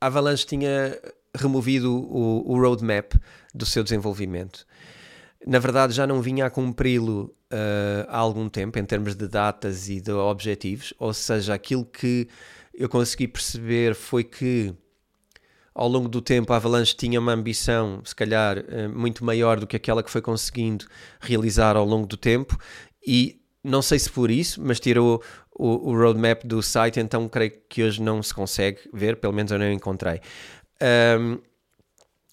a 0.00 0.06
Avalanche 0.06 0.46
tinha 0.46 0.98
removido 1.36 1.92
o, 1.92 2.52
o 2.52 2.60
roadmap 2.60 3.14
do 3.54 3.66
seu 3.66 3.82
desenvolvimento. 3.82 4.66
na 5.46 5.58
verdade 5.58 5.92
já 5.92 6.06
não 6.06 6.22
vinha 6.22 6.46
a 6.46 6.50
cumpri-lo 6.50 7.34
uh, 7.52 8.06
há 8.08 8.18
algum 8.18 8.48
tempo, 8.48 8.78
em 8.78 8.84
termos 8.84 9.14
de 9.14 9.28
datas 9.28 9.88
e 9.88 10.00
de 10.00 10.12
objetivos, 10.12 10.94
ou 10.98 11.12
seja, 11.12 11.54
aquilo 11.54 11.84
que 11.84 12.28
eu 12.72 12.88
consegui 12.88 13.28
perceber 13.28 13.94
foi 13.94 14.24
que 14.24 14.74
ao 15.74 15.88
longo 15.88 16.08
do 16.08 16.20
tempo 16.20 16.52
a 16.52 16.56
Avalanche 16.56 16.94
tinha 16.96 17.18
uma 17.18 17.32
ambição, 17.32 18.00
se 18.04 18.14
calhar, 18.14 18.58
uh, 18.58 18.88
muito 18.88 19.24
maior 19.24 19.58
do 19.58 19.66
que 19.66 19.76
aquela 19.76 20.02
que 20.02 20.10
foi 20.10 20.22
conseguindo 20.22 20.86
realizar 21.20 21.76
ao 21.76 21.84
longo 21.84 22.06
do 22.06 22.16
tempo, 22.16 22.58
e 23.06 23.40
não 23.64 23.80
sei 23.80 23.98
se 23.98 24.10
por 24.10 24.30
isso, 24.30 24.60
mas 24.62 24.78
tirou 24.78 25.22
o, 25.50 25.90
o 25.90 25.96
roadmap 25.96 26.44
do 26.44 26.62
site, 26.62 27.00
então 27.00 27.28
creio 27.28 27.52
que 27.68 27.82
hoje 27.82 28.02
não 28.02 28.22
se 28.22 28.34
consegue 28.34 28.78
ver, 28.92 29.16
pelo 29.16 29.32
menos 29.32 29.50
eu 29.50 29.58
não 29.58 29.72
encontrei. 29.72 30.20
Um, 31.18 31.38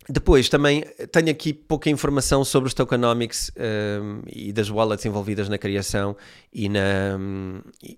depois, 0.09 0.49
também 0.49 0.83
tenho 1.11 1.29
aqui 1.29 1.53
pouca 1.53 1.89
informação 1.89 2.43
sobre 2.43 2.67
os 2.67 2.73
tokenomics 2.73 3.51
um, 4.01 4.21
e 4.27 4.51
das 4.51 4.69
wallets 4.69 5.05
envolvidas 5.05 5.47
na 5.47 5.57
criação 5.57 6.17
e 6.51 6.67
na, 6.67 7.17
um, 7.17 7.61
e, 7.81 7.97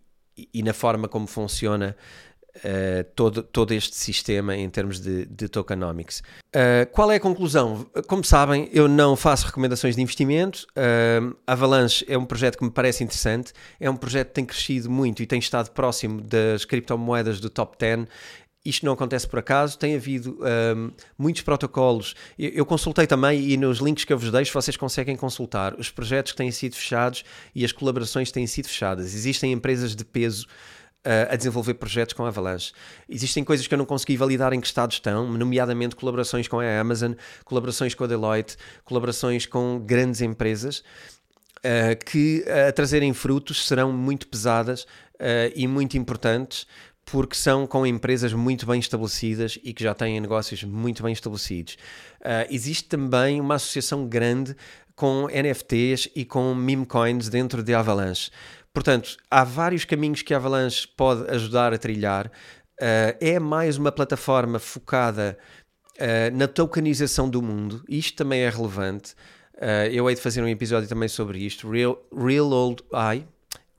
e, 0.54 0.62
na 0.62 0.74
forma 0.74 1.08
como 1.08 1.26
funciona 1.26 1.96
uh, 2.58 3.04
todo, 3.16 3.44
todo 3.44 3.74
este 3.74 3.96
sistema 3.96 4.56
em 4.56 4.70
termos 4.70 5.00
de, 5.00 5.26
de 5.26 5.48
tokenomics. 5.48 6.22
Uh, 6.56 6.90
qual 6.92 7.12
é 7.12 7.16
a 7.16 7.20
conclusão? 7.20 7.86
Como 8.08 8.24
sabem, 8.24 8.70
eu 8.72 8.88
não 8.88 9.16
faço 9.16 9.46
recomendações 9.46 9.96
de 9.96 10.02
investimento. 10.02 10.66
Uh, 10.72 11.36
Avalanche 11.46 12.06
é 12.08 12.18
um 12.18 12.26
projeto 12.26 12.58
que 12.58 12.64
me 12.64 12.72
parece 12.72 13.04
interessante, 13.04 13.54
é 13.80 13.90
um 13.90 13.96
projeto 13.96 14.30
que 14.30 14.34
tem 14.36 14.46
crescido 14.46 14.90
muito 14.90 15.24
e 15.24 15.26
tem 15.26 15.40
estado 15.40 15.72
próximo 15.72 16.22
das 16.22 16.66
criptomoedas 16.66 17.40
do 17.40 17.50
top 17.50 17.78
10 17.78 18.08
isto 18.66 18.86
não 18.86 18.94
acontece 18.94 19.28
por 19.28 19.40
acaso, 19.40 19.78
tem 19.78 19.96
havido 19.96 20.40
um, 20.42 20.92
muitos 21.18 21.42
protocolos. 21.42 22.16
Eu, 22.40 22.50
eu, 22.52 22.66
consultei 22.66 23.06
também 23.06 23.42
e 23.50 23.58
nos 23.58 23.80
links 23.80 24.06
que 24.06 24.14
eu 24.14 24.18
vos 24.18 24.32
deixo 24.32 24.54
vocês 24.54 24.78
conseguem 24.78 25.18
consultar 25.18 25.76
os 25.78 25.92
projetos 25.92 26.32
que 26.32 26.38
têm 26.38 26.50
sido 26.50 26.76
fechados 26.76 27.26
e 27.54 27.66
as 27.66 27.74
colaborações 27.74 28.30
que 28.30 28.34
têm 28.34 28.48
sido 28.48 28.68
fechadas. 28.68 29.14
Existem 29.14 29.52
empresas 29.52 29.96
de 29.96 30.06
peso 30.06 30.48
a 31.30 31.36
desenvolver 31.36 31.74
projetos 31.74 32.14
com 32.14 32.26
Avalanche. 32.26 32.72
Existem 33.10 33.44
coisas 33.44 33.68
que 33.68 33.74
eu 33.74 33.78
não 33.78 33.86
consegui 33.86 34.16
validar 34.16 34.54
em 34.54 34.62
que 34.62 34.68
estado 34.68 34.92
estão, 34.92 35.30
nomeadamente 35.32 35.96
colaborações 35.96 36.48
com 36.48 36.60
a 36.60 36.80
Amazon, 36.80 37.14
colaborações 37.44 37.94
com 37.94 38.06
a 38.06 38.08
Deloitte, 38.08 38.56
colaborações 38.86 39.46
com 39.46 39.80
grandes 39.80 40.22
empresas. 40.22 40.84
Uh, 41.60 41.96
que 42.06 42.44
uh, 42.46 42.70
a 42.70 42.72
trazerem 42.74 43.14
frutos 43.14 43.66
serão 43.68 43.92
muito 43.94 44.28
pesadas 44.28 44.86
e 45.56 45.68
muito 45.68 45.98
importantes 45.98 46.68
porque 47.06 47.36
são 47.36 47.68
com 47.68 47.86
empresas 47.86 48.34
muito 48.34 48.66
bem 48.66 48.80
estabelecidas 48.80 49.60
e 49.64 49.74
que 49.74 49.84
já 49.84 49.94
têm 49.94 50.20
negócios 50.20 50.64
muito 50.64 51.04
bem 51.04 51.14
estabelecidos. 51.14 51.78
Uh, 52.22 52.48
existe 52.50 52.86
também 52.86 53.42
uma 53.42 53.56
associação 53.56 54.08
grande 54.08 54.56
com 54.96 55.28
NFTs 55.28 56.10
e 56.16 56.24
com 56.24 56.54
meme 56.54 56.86
coins 56.86 57.30
dentro 57.30 57.64
de 57.64 57.74
Avalanche. 57.74 58.32
Portanto, 58.74 59.18
há 59.30 59.44
vários 59.44 59.86
caminhos 59.86 60.22
que 60.22 60.34
a 60.34 60.38
Avalanche 60.38 60.88
pode 60.88 61.30
ajudar 61.30 61.74
a 61.74 61.78
trilhar. 61.78 62.28
Uh, 62.82 63.16
é 63.22 63.40
mais 63.40 63.78
uma 63.78 63.92
plataforma 63.92 64.58
focada 64.58 65.38
uh, 65.98 66.36
na 66.36 66.48
tokenização 66.48 67.30
do 67.30 67.42
mundo. 67.42 67.84
Isto 67.88 68.18
também 68.18 68.42
é 68.42 68.50
relevante. 68.50 69.16
eu 69.92 70.10
hei 70.10 70.16
de 70.16 70.22
fazer 70.22 70.42
um 70.42 70.48
episódio 70.48 70.90
também 70.90 71.08
sobre 71.08 71.38
isto. 71.40 71.70
Real, 71.70 72.04
Real 72.12 72.50
Old 72.50 72.84
Eye, 72.92 73.28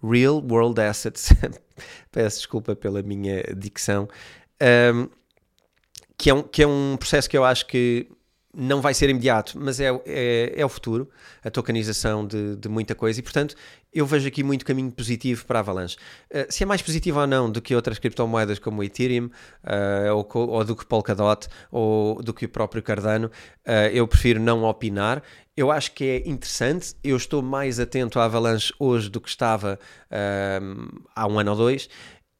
Real 0.03 0.43
World 0.43 0.81
Assets, 0.81 1.31
peço 2.13 2.39
desculpa 2.39 2.77
pela 2.77 3.03
minha 3.03 3.43
dicção, 3.57 4.09
um, 4.95 5.09
que, 6.19 6.31
é 6.31 6.35
um, 6.35 6.43
que 6.43 6.63
é 6.63 6.67
um 6.67 6.97
processo 6.99 7.29
que 7.29 7.37
eu 7.37 7.45
acho 7.45 7.67
que 7.67 8.09
não 8.57 8.81
vai 8.81 8.95
ser 8.95 9.11
imediato, 9.11 9.59
mas 9.59 9.81
é, 9.81 9.89
é, 10.07 10.55
é 10.57 10.65
o 10.65 10.69
futuro, 10.69 11.09
a 11.43 11.51
tokenização 11.51 12.27
de, 12.27 12.57
de, 12.57 12.69
muita 12.69 12.95
coisa, 12.95 13.19
e 13.19 13.23
portanto 13.23 13.57
eu 13.93 14.05
vejo 14.05 14.27
aqui 14.27 14.43
muito 14.43 14.65
caminho 14.65 14.91
positivo 14.91 15.45
para 15.47 15.59
a 15.59 15.61
Avalanche. 15.61 15.97
Uh, 16.31 16.53
se 16.53 16.65
é 16.65 16.67
mais 16.67 16.83
positivo 16.83 17.21
ou 17.21 17.27
não 17.27 17.51
do 17.51 17.63
que 17.63 17.75
outras 17.75 17.99
criptomoedas 17.99 18.59
como 18.59 18.81
o 18.81 18.85
Ethereum, 18.85 19.27
uh, 19.27 20.15
ou, 20.15 20.29
ou, 20.49 20.65
do 20.65 20.75
que 20.75 20.85
Polkadot, 20.85 21.47
ou 21.71 22.21
do 22.21 22.35
que 22.35 22.47
o 22.47 22.49
próprio 22.49 22.83
Cardano, 22.83 23.29
uh, 23.29 23.71
eu 23.93 24.07
prefiro 24.09 24.41
não 24.41 24.65
opinar. 24.65 25.23
Eu 25.57 25.71
acho 25.71 25.93
que 25.93 26.05
é 26.05 26.29
interessante, 26.29 26.97
eu 27.05 27.17
estou 27.17 27.41
mais 27.41 27.79
atento 27.79 28.19
à 28.19 28.25
Avalanche 28.25 28.75
hoje 28.77 29.09
do 29.09 29.21
que 29.21 29.29
estava 29.29 29.79
há 31.15 31.27
um 31.29 31.39
ano 31.39 31.53
ou 31.53 31.57
dois, 31.57 31.89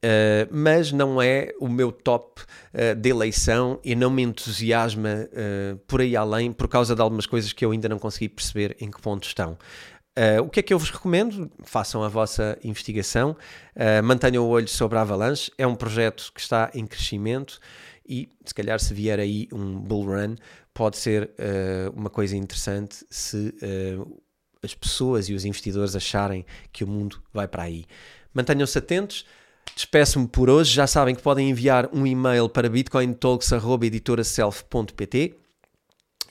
Uh, 0.05 0.47
mas 0.51 0.91
não 0.91 1.19
é 1.19 1.51
o 1.59 1.67
meu 1.67 1.91
top 1.91 2.43
uh, 2.43 2.93
de 2.95 3.09
eleição 3.09 3.79
e 3.83 3.95
não 3.95 4.11
me 4.11 4.21
entusiasma 4.21 5.09
uh, 5.09 5.77
por 5.87 5.99
aí 5.99 6.15
além 6.15 6.53
por 6.53 6.67
causa 6.67 6.93
de 6.93 7.01
algumas 7.01 7.25
coisas 7.25 7.51
que 7.51 7.65
eu 7.65 7.71
ainda 7.71 7.89
não 7.89 7.97
consegui 7.97 8.29
perceber 8.29 8.77
em 8.79 8.91
que 8.91 9.01
ponto 9.01 9.25
estão. 9.25 9.57
o 10.43 10.49
que 10.49 10.59
é 10.59 10.63
que 10.63 10.71
eu 10.71 10.77
vos 10.77 10.91
recomendo? 10.91 11.49
Façam 11.63 12.03
a 12.03 12.07
vossa 12.07 12.57
investigação, 12.63 13.35
mantenham 14.03 14.45
o 14.45 14.49
olho 14.49 14.67
sobre 14.67 14.97
a 14.97 15.01
Avalanche, 15.01 15.51
é 15.57 15.65
um 15.65 15.75
projeto 15.75 16.31
que 16.33 16.39
está 16.39 16.69
em 16.73 16.85
crescimento 16.85 17.59
e 18.07 18.29
se 18.45 18.53
calhar 18.53 18.79
se 18.79 18.93
vier 18.93 19.19
aí 19.19 19.47
um 19.51 19.79
bull 19.79 20.05
run 20.05 20.35
pode 20.73 20.97
ser 20.97 21.31
uma 21.93 22.09
coisa 22.09 22.37
interessante 22.37 23.05
se 23.09 23.53
as 24.63 24.73
pessoas 24.73 25.27
e 25.29 25.33
os 25.33 25.45
investidores 25.45 25.95
acharem 25.95 26.45
que 26.71 26.83
o 26.83 26.87
mundo 26.87 27.21
vai 27.33 27.47
para 27.47 27.63
aí. 27.63 27.85
Mantenham-se 28.33 28.77
atentos. 28.77 29.25
Despeço-me 29.73 30.27
por 30.27 30.49
hoje. 30.49 30.73
Já 30.73 30.85
sabem 30.87 31.15
que 31.15 31.21
podem 31.21 31.49
enviar 31.49 31.89
um 31.93 32.05
e-mail 32.05 32.49
para 32.49 32.69
bitcointalks.editoraself.pt 32.69 35.45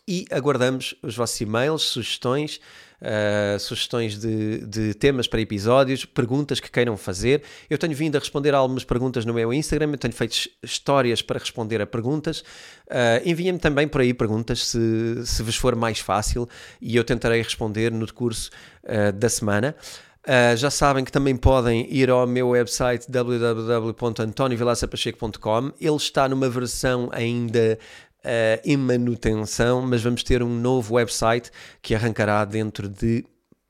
e 0.06 0.26
aguardamos 0.30 0.94
os 1.02 1.16
vossos 1.16 1.40
e-mails, 1.40 1.82
sugestões, 1.82 2.60
uh, 3.00 3.58
sugestões 3.58 4.18
de, 4.18 4.58
de, 4.66 4.94
temas 4.94 5.26
para 5.26 5.40
episódios, 5.40 6.04
perguntas 6.04 6.60
que 6.60 6.70
queiram 6.70 6.94
fazer. 6.96 7.42
Eu 7.70 7.78
tenho 7.78 7.94
vindo 7.94 8.16
a 8.16 8.18
responder 8.18 8.54
a 8.54 8.58
algumas 8.58 8.84
perguntas 8.84 9.24
no 9.24 9.32
meu 9.32 9.52
Instagram, 9.52 9.92
eu 9.92 9.98
tenho 9.98 10.12
feito 10.12 10.50
histórias 10.62 11.22
para 11.22 11.38
responder 11.38 11.80
a 11.80 11.86
perguntas. 11.86 12.40
Uh, 12.86 13.24
Enviem-me 13.24 13.58
também 13.58 13.88
por 13.88 14.02
aí 14.02 14.12
perguntas 14.12 14.66
se, 14.66 15.24
se 15.24 15.42
vos 15.42 15.56
for 15.56 15.74
mais 15.74 16.00
fácil 16.00 16.46
e 16.80 16.96
eu 16.96 17.04
tentarei 17.04 17.40
responder 17.40 17.90
no 17.90 18.04
decurso 18.04 18.50
uh, 18.84 19.10
da 19.12 19.30
semana. 19.30 19.74
Uh, 20.26 20.56
já 20.56 20.70
sabem 20.70 21.04
que 21.04 21.12
também 21.12 21.36
podem 21.36 21.86
ir 21.92 22.08
ao 22.08 22.26
meu 22.26 22.48
website 22.48 23.10
www.antoniovilaçapacheco.com. 23.10 25.72
Ele 25.78 25.96
está 25.96 26.26
numa 26.28 26.48
versão 26.48 27.10
ainda 27.12 27.78
uh, 28.24 28.60
em 28.64 28.76
manutenção, 28.76 29.82
mas 29.82 30.02
vamos 30.02 30.22
ter 30.22 30.42
um 30.42 30.48
novo 30.48 30.94
website 30.94 31.50
que 31.82 31.94
arrancará 31.94 32.42
dentro 32.46 32.88
de 32.88 33.26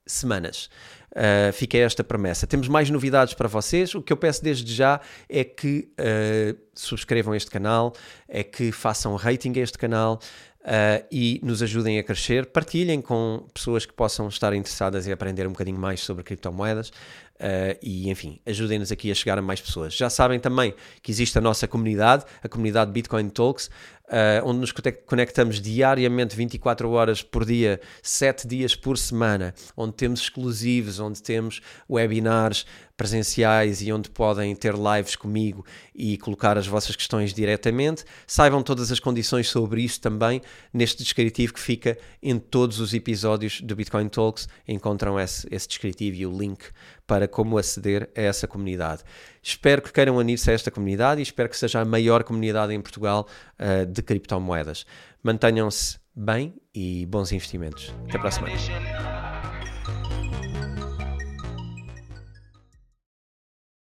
semanas. 0.06 0.70
Uh, 1.10 1.52
fica 1.52 1.78
esta 1.78 2.02
promessa. 2.02 2.46
Temos 2.46 2.66
mais 2.66 2.90
novidades 2.90 3.34
para 3.34 3.46
vocês. 3.46 3.94
O 3.94 4.02
que 4.02 4.12
eu 4.12 4.16
peço 4.16 4.42
desde 4.42 4.72
já 4.72 5.00
é 5.28 5.44
que 5.44 5.88
uh, 5.98 6.58
subscrevam 6.74 7.34
este 7.34 7.50
canal, 7.50 7.92
é 8.28 8.42
que 8.42 8.72
façam 8.72 9.14
rating 9.14 9.52
a 9.56 9.60
este 9.60 9.78
canal, 9.78 10.20
uh, 10.64 11.04
e 11.10 11.40
nos 11.42 11.62
ajudem 11.62 11.98
a 11.98 12.02
crescer. 12.02 12.46
Partilhem 12.46 13.00
com 13.00 13.46
pessoas 13.52 13.84
que 13.84 13.92
possam 13.92 14.28
estar 14.28 14.54
interessadas 14.54 15.06
em 15.06 15.12
aprender 15.12 15.46
um 15.46 15.50
bocadinho 15.50 15.78
mais 15.78 16.00
sobre 16.00 16.24
criptomoedas. 16.24 16.90
Uh, 17.34 17.76
e 17.82 18.08
enfim, 18.08 18.40
ajudem-nos 18.46 18.92
aqui 18.92 19.10
a 19.10 19.14
chegar 19.14 19.38
a 19.38 19.42
mais 19.42 19.60
pessoas. 19.60 19.92
Já 19.92 20.08
sabem 20.08 20.38
também 20.38 20.72
que 21.02 21.10
existe 21.10 21.36
a 21.36 21.40
nossa 21.40 21.66
comunidade, 21.66 22.24
a 22.42 22.48
comunidade 22.48 22.92
Bitcoin 22.92 23.28
Talks, 23.28 23.66
uh, 24.04 24.44
onde 24.44 24.60
nos 24.60 24.72
conectamos 25.04 25.60
diariamente, 25.60 26.36
24 26.36 26.88
horas 26.90 27.22
por 27.22 27.44
dia, 27.44 27.80
7 28.02 28.46
dias 28.46 28.76
por 28.76 28.96
semana, 28.96 29.52
onde 29.76 29.94
temos 29.94 30.20
exclusivos, 30.20 31.00
onde 31.00 31.20
temos 31.20 31.60
webinars, 31.90 32.64
presenciais 32.96 33.82
e 33.82 33.92
onde 33.92 34.08
podem 34.08 34.54
ter 34.54 34.74
lives 34.74 35.16
comigo 35.16 35.64
e 35.94 36.16
colocar 36.18 36.56
as 36.56 36.66
vossas 36.66 36.94
questões 36.94 37.34
diretamente. 37.34 38.04
Saibam 38.26 38.62
todas 38.62 38.92
as 38.92 39.00
condições 39.00 39.48
sobre 39.48 39.82
isso 39.82 40.00
também 40.00 40.40
neste 40.72 41.02
descritivo 41.02 41.54
que 41.54 41.60
fica 41.60 41.98
em 42.22 42.38
todos 42.38 42.80
os 42.80 42.94
episódios 42.94 43.60
do 43.60 43.74
Bitcoin 43.74 44.08
Talks. 44.08 44.48
Encontram 44.66 45.18
esse, 45.18 45.46
esse 45.50 45.66
descritivo 45.66 46.16
e 46.16 46.26
o 46.26 46.36
link 46.36 46.64
para 47.06 47.26
como 47.26 47.58
aceder 47.58 48.10
a 48.16 48.20
essa 48.20 48.46
comunidade. 48.46 49.02
Espero 49.42 49.82
que 49.82 49.92
queiram 49.92 50.16
unir-se 50.16 50.50
a 50.50 50.54
esta 50.54 50.70
comunidade 50.70 51.20
e 51.20 51.22
espero 51.22 51.48
que 51.48 51.56
seja 51.56 51.80
a 51.80 51.84
maior 51.84 52.24
comunidade 52.24 52.72
em 52.72 52.80
Portugal 52.80 53.26
uh, 53.58 53.84
de 53.86 54.02
criptomoedas. 54.02 54.86
Mantenham-se 55.22 55.98
bem 56.14 56.54
e 56.74 57.06
bons 57.06 57.32
investimentos. 57.32 57.92
Até 58.08 58.18
para 58.18 58.28
a 58.28 58.32
semana. 58.32 59.23